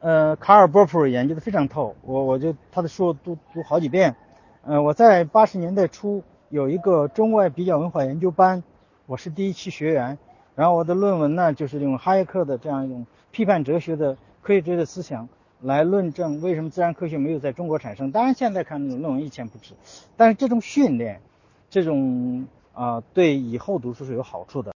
[0.00, 4.16] 呃，卡尔波普研究的非常透，我我就他的书读读好几遍，
[4.64, 8.62] 呃，我在八十年代初有一个中外比较文化研究班，
[9.06, 10.18] 我是第一期学员，
[10.54, 15.28] 然后我的论文呢就是用哈耶克的这样一种批判哲学的科学哲学的思想。
[15.62, 18.12] 来论证为什么自然科学没有在中国产生？
[18.12, 19.72] 当然，现在看那种论文一钱不值，
[20.14, 21.22] 但是这种训练，
[21.70, 24.72] 这种啊，对以后读书是有好处的。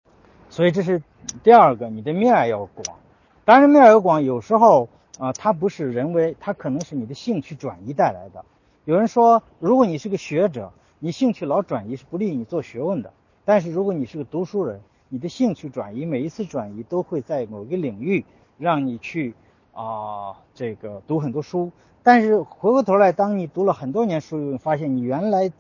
[0.49, 1.01] 所以这是
[1.45, 2.99] 第二个，你的面要广。
[3.45, 4.89] 当然，面要广，有时候
[5.19, 8.45] 啊，它不是人为，它可能是你的兴趣转移带来的。
[8.85, 13.13] 有人说，如果你是个学者，你兴趣老转移是不利于你做学问的。
[13.45, 18.25] 但是如果你是个读书人，你的兴趣转移，每一次转移都会在某个领域
[18.59, 19.35] 让你去。
[19.73, 21.71] 啊，这个读很多书，
[22.03, 25.53] 但是回过头来，当你读了很多年书，发现你原来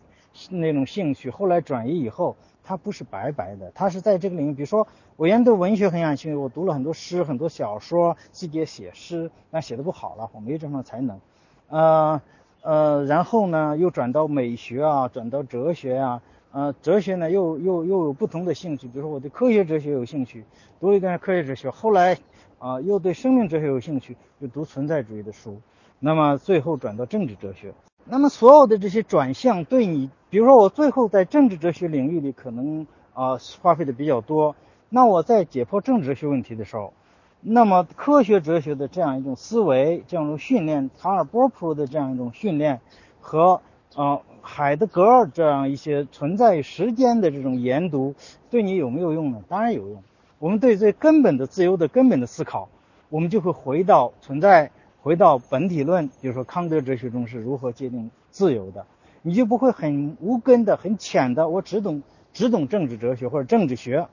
[0.51, 4.53] 那种兴趣后来转移以后，它不是白白的，它是在这个领域。
[4.53, 11.21] 比如说，我原对文学很感兴趣，我读了很多诗、很多小说，自己也写诗，但写的不好了，我没有这方面才能。
[11.69, 12.21] 呃
[12.63, 16.23] 呃，然后呢，又转到美学啊，转到哲学啊，
[16.53, 20.45] 呃，哲学呢又又又有不同的兴趣，比如说我对科学哲学有兴趣，
[20.79, 22.19] 读一段科学哲学，后来。
[22.61, 25.63] 啊，又对生命哲学有兴趣，就读存在主义的书，
[25.99, 27.73] 那么最后转到政治哲学。
[28.05, 34.57] 那么所有的这些转向，对你，比如说我最后在政治哲学领域里可能啊花费的比较多，
[34.89, 36.93] 那我在解剖政治哲学问题的时候，
[37.41, 42.81] 那么科学哲学的这样一种思维，这样一种训练，卡尔波普的这样一种训练，
[43.21, 43.61] 和
[43.95, 48.15] 啊海德格尔这样一些存在时间的这种研读，
[48.51, 49.43] 对你有没有用呢？
[49.49, 50.03] 当然有用。
[50.39, 52.69] 我们对最根本的自由的根本的思考，
[53.11, 54.71] 我们就会回到存在，
[55.03, 58.87] 回到本体论，比如说康德哲学中是如何界定自由的，
[59.23, 64.09] 你就不会很无根的、很浅的，我只懂只懂政治哲学或者政治学，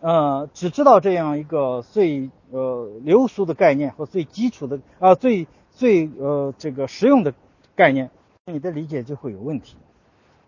[0.00, 7.34] 呃，只知道这样一个最呃流俗的概念和最基础的啊最最呃这个实用的
[7.74, 8.10] 概念，
[8.46, 9.76] 你的理解就会有问题。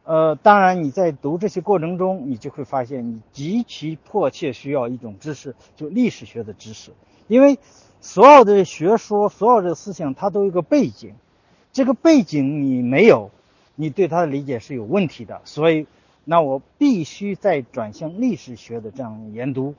[0.05, 6.93] 呃，当然，你在读这些过程中，你就会发现，你极其迫切需要一种知识，就历史学的知识，
[7.27, 7.59] 因为
[8.07, 11.14] 所有的学说、所有的思想，它都有一个背景，
[11.72, 13.32] 这个背景你没有，
[13.74, 15.40] 你对它的理解是有问题的。
[15.44, 15.88] 所以，
[16.24, 19.74] 那我必须再转向历史学的这样研读。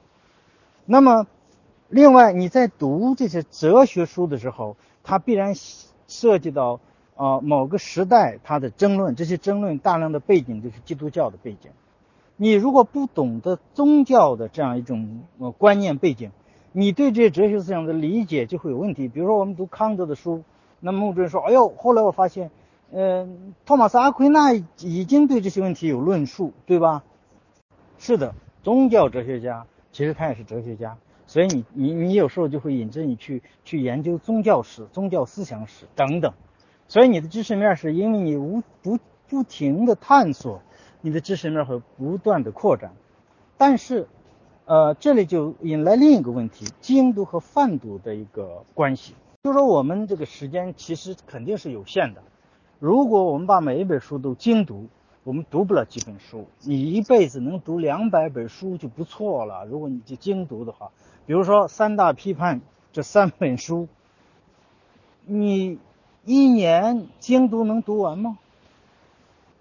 [0.86, 1.25] 那么，
[1.88, 5.53] 另外，你在读这些哲学书的时候，它必然
[6.07, 6.80] 涉及到。
[7.19, 11.71] 啊，某个时代它的争论，这些争论大量的背景就是基督教的背景。
[12.36, 16.30] 你如果不懂得宗教的这样一种呃观念背景，
[16.80, 19.07] 你对这些哲学思想的理解就会有问题。
[19.07, 20.43] 比如说我们读康德的书，
[20.80, 22.51] 那么主任说：“哎呦，后来我发现，
[22.91, 27.03] 嗯，托马斯阿奎那已经对这些问题有论述，对吧？”
[27.97, 36.32] 是的，宗教哲学家其实他也是哲学家，所以你你你有时候就会引着你去去研究宗教史、宗教思想史等等。
[36.88, 40.61] 所以你的知识面是因为你无不不停的探索，
[41.01, 42.91] 你的知识面会不断的扩展。
[43.57, 44.07] 但是，
[44.68, 49.13] 呃，这里就引来另一个问题：精读和泛读的一个关系。
[49.43, 52.22] 就说我们这个时间其实肯定是有限的。
[52.78, 54.88] 如果我们把每一本书都精读，
[55.24, 56.47] 我们读不了几本书。
[56.63, 59.65] 你一辈子能读两百本书就不错了。
[59.65, 60.91] 如果你去精读的话，
[61.26, 62.59] 比如说三大批判
[62.91, 63.88] 这三本书，
[65.26, 65.80] 你
[66.26, 68.38] 一年精读能读完吗？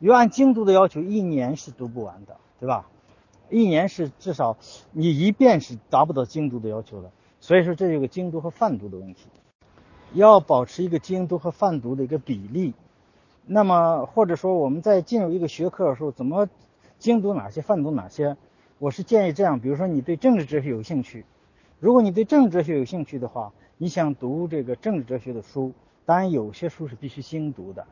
[0.00, 2.88] 要按精读的要求，一年是读不完的，对吧？
[3.50, 4.56] 一年是至少
[4.92, 7.10] 你一遍是达不到精读的要求的。
[7.40, 9.26] 所以说，这有个精读和泛读的问题，
[10.14, 12.74] 要保持一个精读和泛读的一个比例。
[13.44, 16.48] 那么，或者说我们在进入一个学科的时候，怎么
[16.98, 18.36] 精读哪些，泛读哪些？
[18.78, 21.24] 我是建议这样：比如说你对政治哲学有兴趣，
[21.78, 25.72] 如果你对政治哲学有兴趣的话，你想读这个政治哲学的书，
[26.04, 27.86] 当然有些书是必须精读的，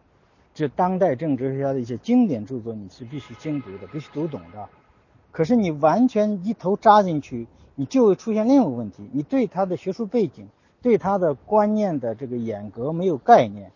[0.52, 4.68] 这当代政治哲学家的一些经典著作你是必须精读的，必须读懂的。
[5.34, 10.48] 可是你完全一头扎进去，你就会出现另一个问题：你对他的学术背景、
[10.80, 13.70] 对他的观念的这个严格没有概念，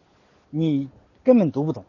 [0.49, 0.89] 你。
[1.25, 1.85] 根本读不懂。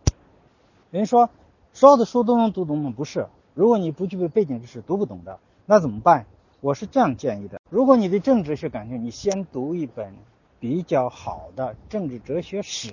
[0.91, 1.29] 人说
[1.71, 2.93] 所有的书都能读懂吗？
[2.93, 3.27] 不是。
[3.53, 6.25] 如果你不具备背景知识，读不懂的，那怎么办？
[6.59, 10.13] 我是这样建议的：如果你对政治学感兴趣，你先读一本
[10.59, 12.91] 比较好的政治哲学史，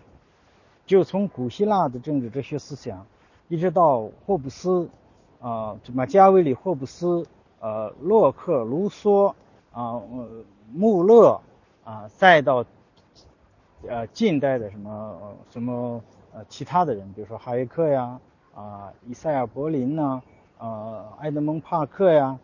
[0.87, 3.05] 就从古希腊的政治哲学思想，
[3.49, 4.89] 一直到霍布斯，
[5.41, 7.27] 啊，什么加维里、霍布斯，
[7.61, 9.35] 呃，洛克、卢梭，
[9.73, 10.01] 啊，
[10.73, 11.41] 穆勒，
[11.85, 12.65] 啊，再到
[13.87, 15.19] 呃近代的什么
[15.51, 16.03] 什么。
[16.35, 18.21] 呃，其他的人，比如说哈耶克呀，
[18.55, 20.21] 啊，伊塞尔柏林呐，
[20.59, 22.39] 啊，埃德蒙帕克呀，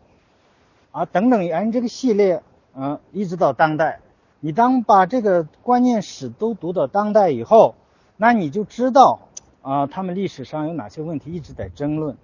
[0.91, 2.41] 啊，等等，按这个系列，
[2.75, 3.99] 嗯，一直到当代，
[4.39, 7.75] 你当把这个观念史都读到当代以后，
[8.17, 9.19] 那你就知道，
[9.61, 12.17] 啊，他们历史上有哪些问题一直在争论，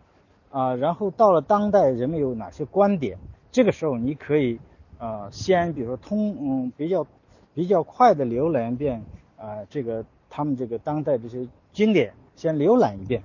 [0.49, 3.17] 啊，然后到了当代，人们有哪些观点，
[3.51, 4.59] 这个时候你可以，
[4.97, 7.05] 呃，先比如说通，嗯，比较
[7.53, 9.03] 比较快的浏览一遍，
[9.37, 11.47] 啊，这个他们这个当代这些。
[11.71, 13.21] 经典先浏览一遍，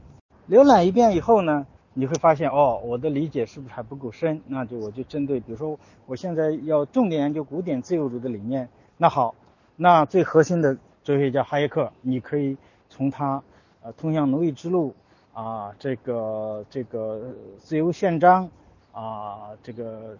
[0.50, 4.42] 浏览一遍以后呢，你会发现哦，我的理解是不是还不够深？
[4.46, 8.68] 那就我就针对，比如说我现在要重点研究古典自由主义的理念，
[8.98, 9.34] 那好，
[9.76, 12.58] 那最核心的哲学家哈耶克，你可以
[12.90, 13.42] 从他
[13.82, 14.94] 呃通向奴役之路
[15.34, 18.48] 啊，这个这个自由宪章
[18.92, 20.16] 啊，这个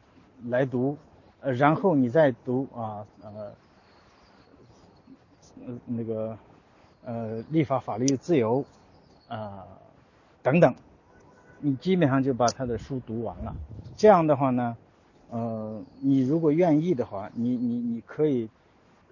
[0.49, 0.99] 来读，
[1.41, 3.55] 呃，然后你再读啊呃
[5.87, 6.37] 那个。
[7.07, 8.65] 呃，立法、法律自由，
[9.29, 9.67] 啊，
[10.43, 10.75] 等等，
[11.61, 13.55] 你基本上就把他的书读完了。
[13.95, 14.75] 这样的话呢，
[15.29, 18.49] 呃，你如果愿意的话，你你你可以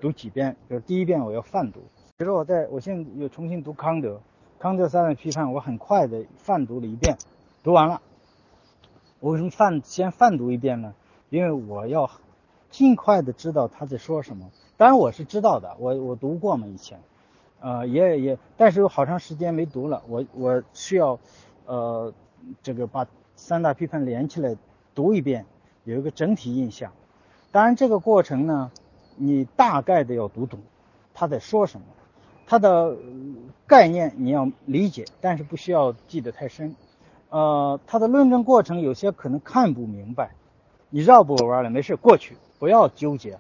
[0.01, 0.57] 读几遍。
[0.71, 1.81] 就是第一遍我要泛读，
[2.17, 4.19] 比如说我在我现在又重新读康德，
[4.63, 7.19] 康德三大批判，我很快的泛读了一遍，
[7.65, 8.01] 读完了。
[9.19, 10.95] 我为什么泛先泛读一遍呢？
[11.31, 12.09] 因为我要
[12.71, 14.53] 尽快的知道他在说什么。
[14.77, 17.01] 当然我是知道的，我我读过嘛以前。
[17.59, 21.19] 呃，也也，但是有好长时间没读了，我我需要，
[21.67, 22.15] 呃，
[22.63, 24.57] 这个把三大批判连起来
[24.95, 25.45] 读一遍，
[25.83, 26.93] 有一个整体印象。
[27.51, 28.71] 当然，这个过程呢，
[29.17, 30.61] 你大概的要读懂
[31.15, 31.87] 他在说什么，
[32.53, 32.99] 他的
[33.67, 36.77] 概念你要理解，但是不需要记得太深。
[37.31, 40.35] 呃，他的论证过程有些可能看不明白，
[40.91, 43.39] 你绕不过弯了，没事过去，不要纠结。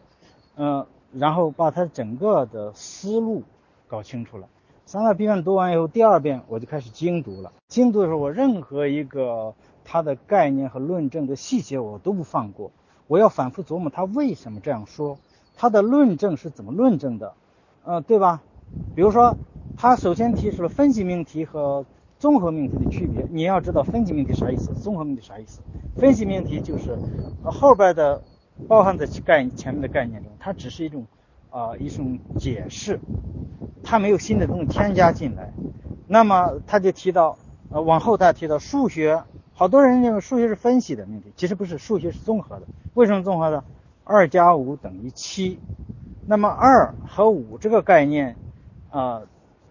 [0.56, 3.42] 嗯，然后把他整个的思路。
[3.86, 4.48] 搞清楚了，
[4.86, 7.52] 三大批判读完以后，第二遍我就开始精读了。
[7.68, 9.52] 精读的时候，我任何一个
[9.84, 12.70] 他的概念和论证的细节我都不放过，
[13.08, 15.18] 我要反复琢磨他为什么这样说，
[15.54, 17.34] 他的论证是怎么论证的，
[17.84, 18.40] 呃，对吧？
[18.94, 19.36] 比如说，
[19.76, 21.84] 他首先提出了分析命题和
[22.18, 25.60] 综合命题的区别，你要知道分析命题啥意思，综合命题啥意思。
[25.96, 26.96] 分析命题就是
[27.44, 28.22] 后边的
[28.68, 31.06] 包含在概前面的概念中，它只是一种
[31.50, 33.00] 啊一种解释。
[33.82, 35.52] 它没有新的东西添加进来，
[36.06, 37.36] 那么他就提到，
[37.70, 42.66] 呃，往后他提到数学，好多人认为数学是分析的命题，其实不是，数学是综合的。
[42.94, 43.64] 为什么综合的？
[44.04, 45.58] 二加五等于七，
[46.26, 48.36] 那么二和五这个概念，
[48.92, 49.22] 啊，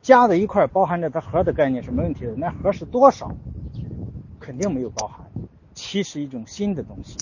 [0.02, 2.34] 加在一块包含着它和的概念是没问题的。
[2.36, 3.32] 那和是多少？
[4.40, 5.26] 肯定没有包含。
[5.74, 7.18] 七是一种新的东西，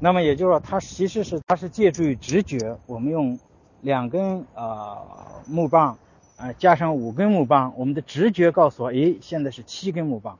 [0.00, 3.38] 那么也就是说，它其实是它是借助于直觉，我们用
[3.82, 5.98] 两根啊木棒。
[6.36, 10.38] 啊，加上五根木棒，我们的直觉告诉我，诶，现在是七根木棒，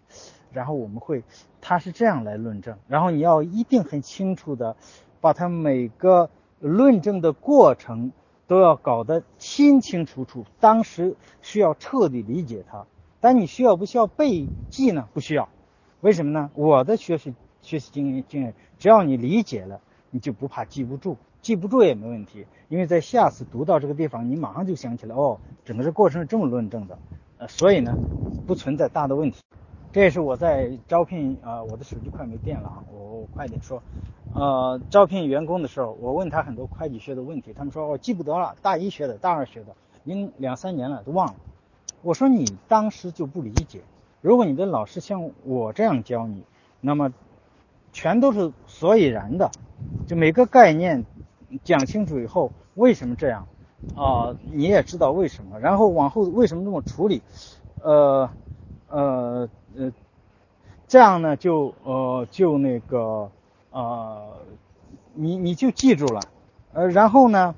[0.51, 1.23] 然后我们会，
[1.61, 4.77] 他是这样来论证，然后你要一定很清楚的，
[5.21, 8.13] 把它每个论证的过程
[8.51, 12.85] 都要搞得清清楚楚，当时需要彻底理解它，
[13.21, 15.09] 但你需要不需要背记呢？
[15.15, 15.49] 不需要。
[16.01, 16.51] 为什么呢？
[16.57, 17.33] 我的学习
[17.63, 19.81] 学习经验经验，只要你理解了，
[20.11, 26.99] 你就不怕记不住，记不住也没问题，因为在下次读到这个地方，你马上就想起来，哦，整个这过程是这么论证的，
[27.39, 27.97] 呃，所以呢，
[28.49, 29.39] 不存在大的问题。
[29.93, 33.81] 这也是我在招聘啊，我的手机快没电了啊，我我快点说，
[34.33, 39.75] 呃，招聘员工的时候，我问他很多会计学的问题，他们说我记不得了，大一学的，大二学的，
[40.05, 41.35] 已经两三年了都忘了。
[42.03, 43.81] 我说你当时就不理解。
[44.21, 46.45] 如果你的老师像我这样教你，
[46.81, 47.13] 那么
[47.93, 49.51] 全都是所以然的，
[50.07, 51.05] 就每个概念
[51.65, 53.47] 讲清楚以后，为什么这样
[53.97, 54.37] 啊？
[54.53, 57.23] 你也知道为什么，然后往后为什么这么处理？
[57.83, 58.31] 呃
[58.89, 59.93] 呃呃，
[60.87, 63.31] 这样呢就呃就那个
[63.71, 64.37] 呃
[65.15, 66.21] 你你就记住了，
[66.73, 67.55] 呃然后呢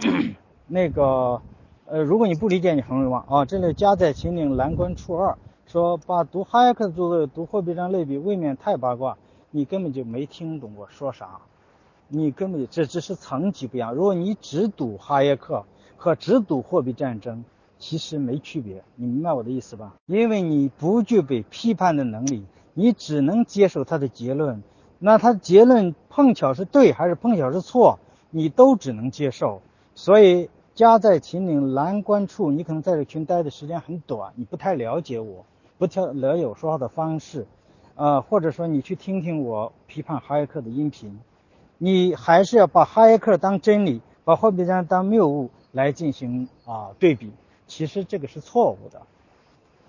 [0.66, 1.40] 那个
[1.86, 3.44] 呃如果你不理解，你很容易忘啊。
[3.44, 5.36] 这里加在秦岭蓝关处二。
[5.64, 9.16] 说把读哈耶克做的读货币战类比，未免太八卦，
[9.50, 11.40] 你根本就没听懂我说啥，
[12.08, 13.94] 你根本这只是层级不一样。
[13.94, 15.64] 如果你只读哈耶克
[15.96, 17.44] 和只读货币战争，
[17.78, 19.94] 其实没区别，你明白我的意思吧？
[20.06, 22.44] 因为你不具备批判的能力，
[22.74, 24.62] 你只能接受他的结论，
[25.04, 27.98] 那他结论碰巧是对还是碰巧是错，
[28.30, 29.60] 你都只能接受，
[29.94, 30.48] 所以。
[30.74, 35.44] 家在秦岭蓝关处，你可能在这群待的时间很短，你不太了解我，
[35.76, 37.46] 不太了解我说话的方式，
[37.94, 41.20] 呃，或者说你去听听我批判哈耶克的音频，
[41.76, 47.30] 你还是要把哈耶克当真理，把货币战当谬误来进行啊对比，
[47.66, 49.02] 其实这个是错误的。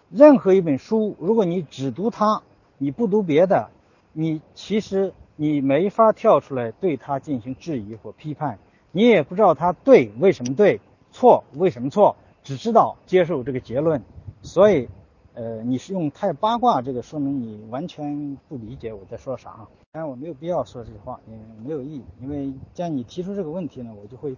[0.09, 2.41] 任何一本书，如果你只读它，
[2.78, 3.70] 你不读别的，
[4.14, 8.57] 你其实你没法跳出来对他进行质疑或批判。
[8.91, 10.80] 你也不知道他对为什么对，
[11.11, 14.01] 错为什么错，只知道接受这个结论。
[14.43, 14.88] 所以，
[15.34, 19.68] 呃，你是用太八卦，这个说明你完全不理解我在说啥。
[19.91, 21.36] 当然，我没有必要说这些话，也
[21.66, 22.03] 没有意义。
[22.22, 24.36] 因为既然你提出这个问题呢，我就会，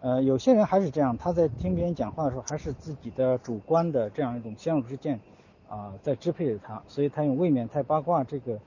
[0.00, 5.20] 呃，有些人还是这样，他在听别人讲话的时候，还是自己的主观的这样一种相入之见
[5.68, 6.82] 啊，在支配着他。
[6.88, 8.58] 所以他用未免太八卦这个，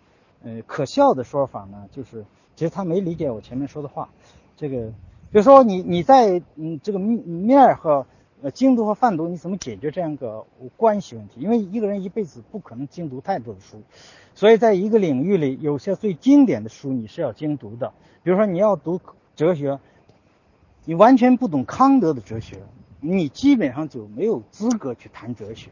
[0.46, 2.24] 呃，可笑的说法呢，就是
[2.56, 4.10] 其实他没理解我前面说的话，
[4.56, 4.94] 这个。
[5.32, 8.06] 比如说你你在嗯这个面和
[8.42, 10.46] 呃精读和泛读，你怎么解决这样一个
[10.78, 11.42] 关系问题？
[11.42, 13.82] 因为一个人一辈子不可能精读太多的书，
[14.34, 17.92] 所以在一个领域里，有些最经典的书你是要精读的。
[18.24, 19.02] 比如说你要读
[19.36, 19.80] 哲学，
[20.86, 22.62] 你完全不懂康德的哲学，
[23.02, 25.72] 你基本上就没有资格去谈哲学。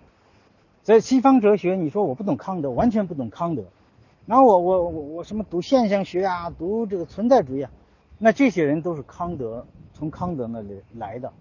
[0.82, 3.64] 在西方哲学，你说我不懂康德，完全不懂康德，
[4.26, 7.72] 然后我我我我什么读现象学啊，读这个存在主义啊。
[8.18, 11.34] 那这些人都是康德从康德那里来的，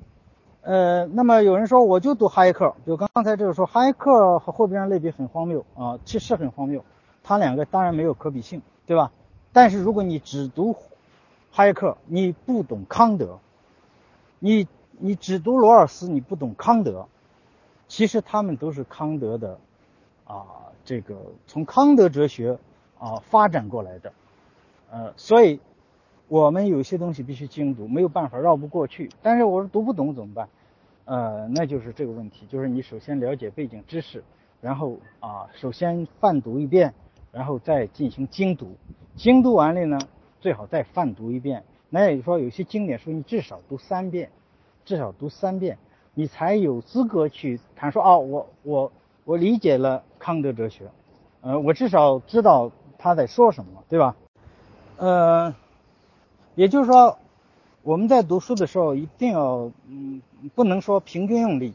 [0.63, 6.85] 呃，那么有人说我就读哈耶克，就刚才这个说哈耶克和货币战类比很荒谬啊，其实很荒谬，
[7.23, 9.13] 他两个当然没有可比性，对吧？
[9.53, 10.75] 但是如果你只读
[11.53, 13.39] 哈耶克，你不懂康德，
[14.41, 14.67] 你
[14.99, 17.07] 你只读罗尔斯，你不懂康德，
[17.87, 19.59] 其实他们都是康德的
[20.25, 20.43] 啊，
[20.85, 21.17] 这个
[21.47, 22.59] 从康德哲学
[23.03, 24.13] 啊发展过来的，
[24.91, 25.61] 呃，所以。
[26.29, 29.11] 我们有些东西必须精读，没有办法绕不过去。
[29.21, 30.49] 但是我说读不懂怎么办？
[31.05, 34.25] 呃，那就是这个问题，就是你首先了解背景知识，
[34.63, 36.95] 然后啊，首先泛读一遍，
[37.33, 38.77] 然后再进行精读。
[39.15, 39.99] 精读完了呢，
[40.41, 41.65] 最好再泛读一遍。
[41.91, 44.31] 那也就是说，有些经典书你至少读三遍，
[44.87, 45.77] 至少读三遍，
[46.15, 48.93] 你才有资格去谈说哦，我我
[49.25, 50.91] 我理解了康德哲学，
[51.43, 52.73] 呃，我至少知道
[53.03, 54.15] 他在说什么，对吧？
[54.97, 55.55] 呃。
[56.55, 57.19] 也就是说，
[57.83, 60.21] 我们在读书的时候一定要，嗯，
[60.55, 61.73] 不能说平均用力，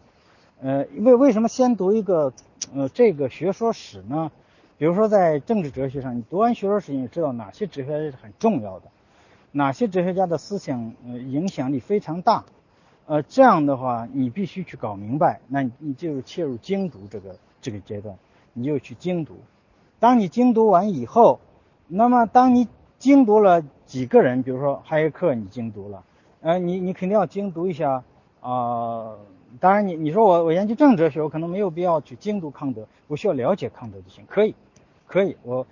[0.62, 2.32] 呃，为为什么先读一个，
[2.76, 4.32] 呃，这个学说史呢？
[4.78, 8.86] 比如说在政治哲学上，你读完学说史，你知道哪些哲学是很重要的，
[9.52, 12.46] 哪些哲学家的思想呃影响力非常大，
[13.08, 18.16] 呃，这样的话你必须去搞明白，那你你就切入精读这个这个阶段，
[18.54, 19.38] 你就去精读。
[20.00, 21.40] 当你精读完以后，
[21.88, 22.68] 那么当你
[23.00, 23.64] 精读了。
[23.88, 26.04] 几个人，比如说哈耶克，你精读了，
[26.42, 28.04] 呃，你你肯定要精读一下
[28.42, 29.16] 啊。
[29.62, 34.56] 当然，你你说我我研究政治哲学，我可能没有必要去精读康德，我需要了解康德就行，可以，
[35.06, 35.38] 可以。
[35.44, 35.66] 我，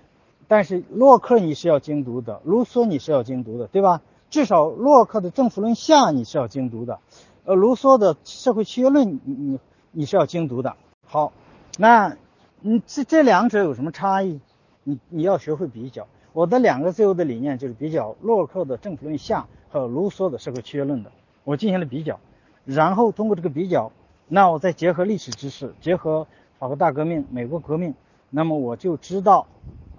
[0.48, 4.02] 但是洛克你是要精读的，卢梭你是要精读的，对吧？
[4.30, 7.00] 至少洛克的《政府论下》你是要精读的，
[7.44, 9.60] 呃，卢梭的《社会契约论》你你
[9.92, 10.78] 你是要精读的。
[11.06, 11.34] 好，
[11.78, 12.16] 那
[12.62, 14.40] 你这这两者有什么差异？
[14.84, 16.08] 你你要学会比较。
[16.34, 21.12] 我的两个自由的理念就是比较洛克的《政府论下》和卢梭的《社会契约论》的，
[21.44, 22.20] 我进行了比较，
[22.66, 23.92] 然后通过这个比较，
[24.28, 26.28] 那我再结合历史知识，结合
[26.60, 27.94] 法国大革命、美国革命，
[28.30, 29.48] 那么我就知道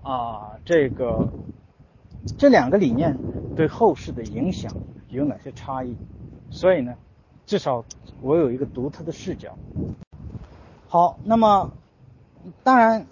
[0.02, 1.28] 啊，这个
[2.36, 3.16] 这两个理念
[3.56, 4.70] 对后世的影响
[5.08, 5.96] 有哪些差异。
[6.50, 6.94] 所以呢，
[7.46, 7.84] 至少
[8.20, 9.56] 我有一个独特的视角。
[10.86, 11.72] 好，那么
[12.62, 13.06] 当然，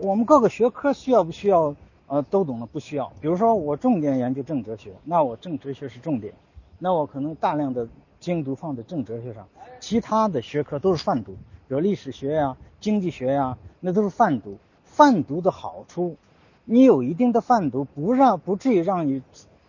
[0.00, 1.74] 我们各个学科需要不需要
[2.06, 3.12] 呃都懂的不需要。
[3.20, 6.34] 比如说我重点研究政哲学，那我政哲学是重点，
[6.78, 7.86] 那我可能大量的
[8.18, 9.46] 精读放在政哲学上，
[9.80, 14.58] 其他的学科都是泛读，比如历史学呀、经济学呀，那都是泛读。
[14.84, 16.16] 泛读的好处，
[16.64, 19.22] 你有一定的泛读，不让不至于让你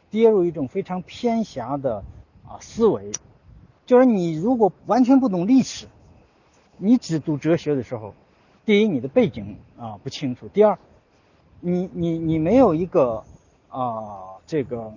[0.09, 2.03] 跌入一种非常偏狭的
[2.47, 3.11] 啊思维。
[3.85, 5.87] 就是你如果完全不懂历史。
[6.81, 8.13] 你只读哲学的时候，
[8.65, 10.77] 第一，你的背景啊不清楚；第二，
[11.59, 13.23] 你你你没有一个
[13.69, 14.93] 啊这个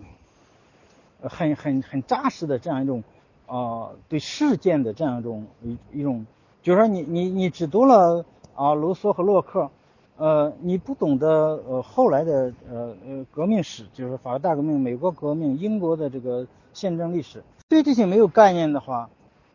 [1.22, 3.02] 很很很扎实的这样一种
[3.46, 6.26] 啊对事件的这样一种一一种，
[6.62, 9.70] 就是说你你你只读了啊卢梭和洛克，
[10.18, 11.28] 呃你不懂得
[11.66, 19.08] 呃后来的呃呃革命史，就是法国大革命、美国革命、英国的这个宪政历史，对这些没有概念的话。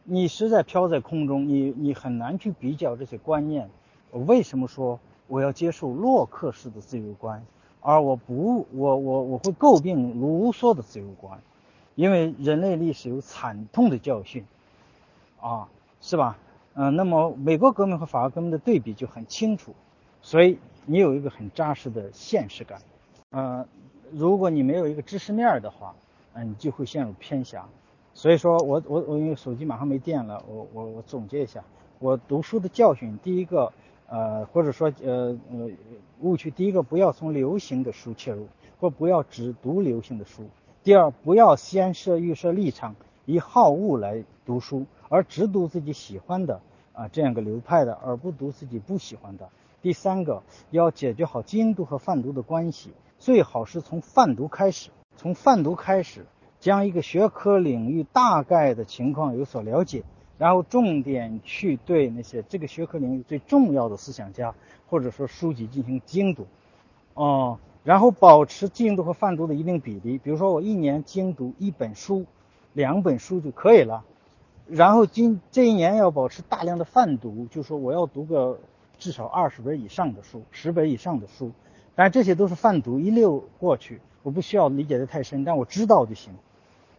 [0.10, 3.70] 你实在飘在空中，你你很难去比较这些观念。
[4.12, 7.46] 我为什么说我要接受洛克式的自由观，
[7.82, 11.40] 而我不我我我会诟病卢梭的自由观？
[11.96, 14.46] 因为人类历史有惨痛的教训，
[15.42, 15.68] 啊，
[16.00, 16.38] 是吧？
[16.76, 19.74] 嗯，那么美国革命和法国革命的对比就很清楚，
[20.22, 22.80] 所以你有一个很扎实的现实感。
[23.32, 23.68] 呃，
[24.12, 25.96] 如果你没有一个知识面的话，
[26.34, 27.68] 嗯，你就会陷入偏狭。
[28.14, 31.64] 所以说我我我因为手机马上没电了，我我我总结一下，
[31.98, 33.74] 我读书的教训，第一个，
[34.08, 35.70] 呃或者说呃呃
[36.22, 38.48] 误区，第一个不要从流行的书切入，
[38.80, 40.44] 或不要只读流行的书；
[40.84, 42.96] 第二，不要先设预设立场，
[43.26, 46.62] 以好恶来读书，而只读自己喜欢的
[46.94, 49.46] 啊这样个流派的，而不读自己不喜欢的；
[49.82, 56.26] 第三个，要解决好精读和泛读的关系，最好是从泛读开始，从泛读开始。
[56.60, 60.02] 将一个学科领域大概的情况有所了解，
[60.38, 64.54] 然后重点去对那些这个学科领域最重要的思想家
[64.90, 66.46] 或者说书籍进行精读，
[67.16, 70.18] 哦，然后保持精读和泛读的一定比例。
[70.18, 72.26] 比如说我一年精读一本书、
[72.74, 74.04] 两本书就可以了，
[74.68, 78.60] 然后今这一年要保持大量的泛读，就说我要读个
[79.00, 81.52] 至少二十本以上的书、十本以上的书，
[81.96, 86.34] 但这些都是泛读一溜过去，我不需要理解的太深，但我知道就行。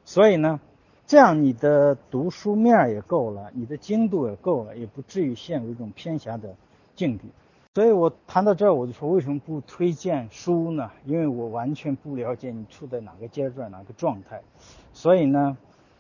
[0.05, 0.61] 所以呢，
[1.09, 6.54] 这样你的读书面也够了，你的精度也够了，也不至于陷入一种偏狭的
[6.94, 7.24] 境地。
[7.74, 10.90] 所以我谈到这儿，我就说为什么不推荐书呢？
[11.06, 14.42] 因为我完全不了解你处在哪个阶段、哪个状态，
[14.92, 15.56] 所以呢，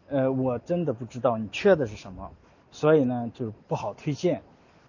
[0.08, 2.30] 呃，我真的不知道你缺的是什么，
[2.70, 4.42] 所以呢，就是不好推荐。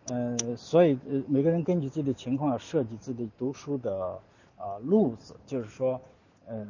[0.10, 4.20] 呃，所以呃，每个人根据自己的情况设计自己读书的
[4.58, 6.02] 啊路子，就是说，
[6.46, 6.68] 呃。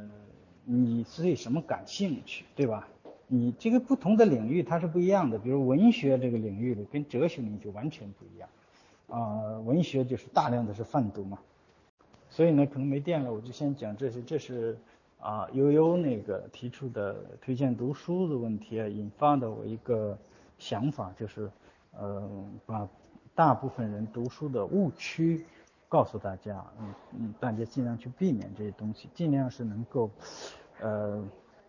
[0.72, 2.88] 你对什么感兴趣，对吧？
[3.30, 8.50] 你这个不同的领域它是不一样的，比如文学这个领域里跟哲学领域就完全不一样。
[9.08, 11.40] 啊，文学就是大量的是泛读嘛。
[12.30, 14.22] 所以呢，可能没电了，我就先讲这些。
[14.24, 14.78] 这是
[15.22, 20.18] 啊悠悠那个提出的推荐读书的问题啊，引发的我一个
[20.58, 21.50] 想法，就是
[21.98, 22.30] 呃
[22.66, 22.90] 把
[23.34, 25.46] 大部分人读书的误区。
[25.92, 30.08] 告诉大家，嗯嗯，大家尽量去避免这些东西，尽量是能够，
[30.80, 31.20] 呃，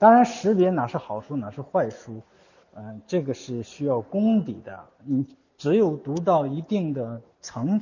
[0.00, 2.22] 当然识别哪是好书，哪是坏书，
[2.74, 4.82] 嗯，这个是需要功底的。
[5.04, 5.26] 你
[5.58, 7.78] 只有读到一定的层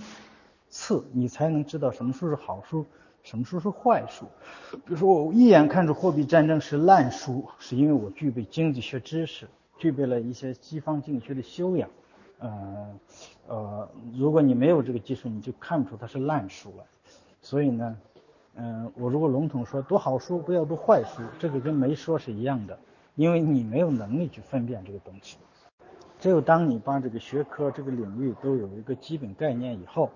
[0.69, 2.85] 次，你才能知道什么书是好书，
[3.23, 4.27] 什么书是坏书。
[4.73, 9.47] 比如说，我一眼看出货币战争是烂书，是因为我具备经济学知识，
[9.79, 11.89] 具备了一些西方经济学的修养。
[12.41, 12.99] 呃
[13.47, 16.85] 呃，如果你没有这个技术，你就看不出它是烂书了。
[17.41, 17.97] 所以呢，
[18.61, 22.77] 嗯，我如果笼统说读好书不要读坏书，这个跟没说是一样的，
[23.15, 25.39] 因为你没有能力去分辨这个东西。
[26.19, 30.11] 只有当你把这个学科、这个领域都有一个基本概念以后，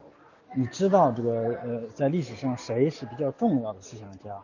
[0.55, 4.37] 你知道这个呃，在历史上谁是比较重要的思想家，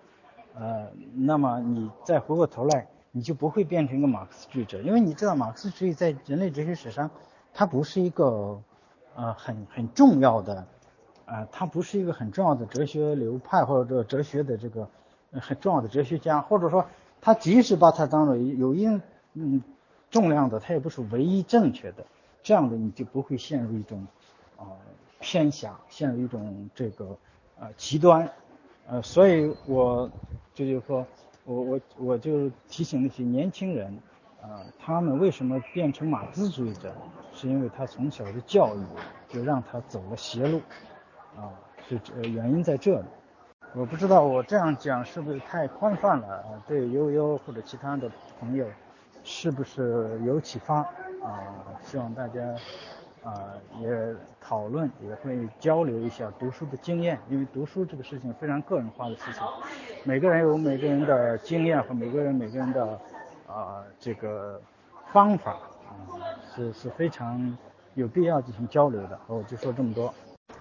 [0.54, 7.10] 呃，那么你再回过头来，你就不会变成一个马克思主义者，因为你知道马克思主义在人类哲学史上。
[7.54, 8.62] 它不是一个
[9.16, 10.64] 呃很很重要的，
[11.30, 14.88] 呃，他不是一个很重要的哲学流派或者哲学的这个
[15.32, 16.86] 很重要的哲学家，或者说
[17.20, 19.02] 他即使把它当做有一定
[19.34, 19.62] 嗯
[20.10, 22.06] 重量的，它也不是唯一正确的。
[22.42, 24.06] 这样的你就不会陷入一种
[24.56, 24.64] 啊
[25.20, 27.16] 偏狭，陷入一种这个
[27.60, 28.30] 呃极端，
[28.86, 30.10] 呃，所以我
[30.54, 31.06] 就是说
[31.44, 33.98] 我我我就提醒那些年轻人。
[34.40, 36.94] 啊，他们为什么变成马克思主义者？
[37.34, 38.80] 是因为他从小的教育
[39.28, 40.62] 就让他走了邪路，
[41.38, 41.54] 啊，
[41.86, 43.04] 是呃原因在这里。
[43.74, 46.62] 我不知道我这样讲是不是太宽泛了啊？
[46.66, 48.10] 对悠悠或者其他的
[48.40, 48.66] 朋友，
[49.22, 50.78] 是不是有启发
[51.22, 51.38] 啊？
[51.82, 52.40] 希望大家
[53.22, 59.42] 啊也讨论，也会交流一下读书的经验，因为读书这个事情非常个人化的事情，
[60.04, 62.98] 每个人有每个人的经验和每个人每个人的
[63.46, 64.58] 啊这个
[65.12, 65.92] 方法啊
[66.56, 67.56] 是是非常
[67.94, 69.20] 有必要进行交流的。
[69.26, 70.12] 我就说这么多。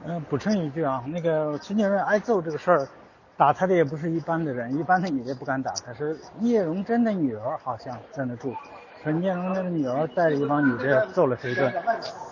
[0.06, 2.88] 嗯，补充一句啊，那个陈景润挨揍这个事儿，
[3.36, 8.56] 打他的也不是一般的人，一般的女的不敢打他，是聂荣臻的女儿好像在那住，
[9.04, 11.74] 说聂荣臻的女儿带着一帮女的揍了他一顿。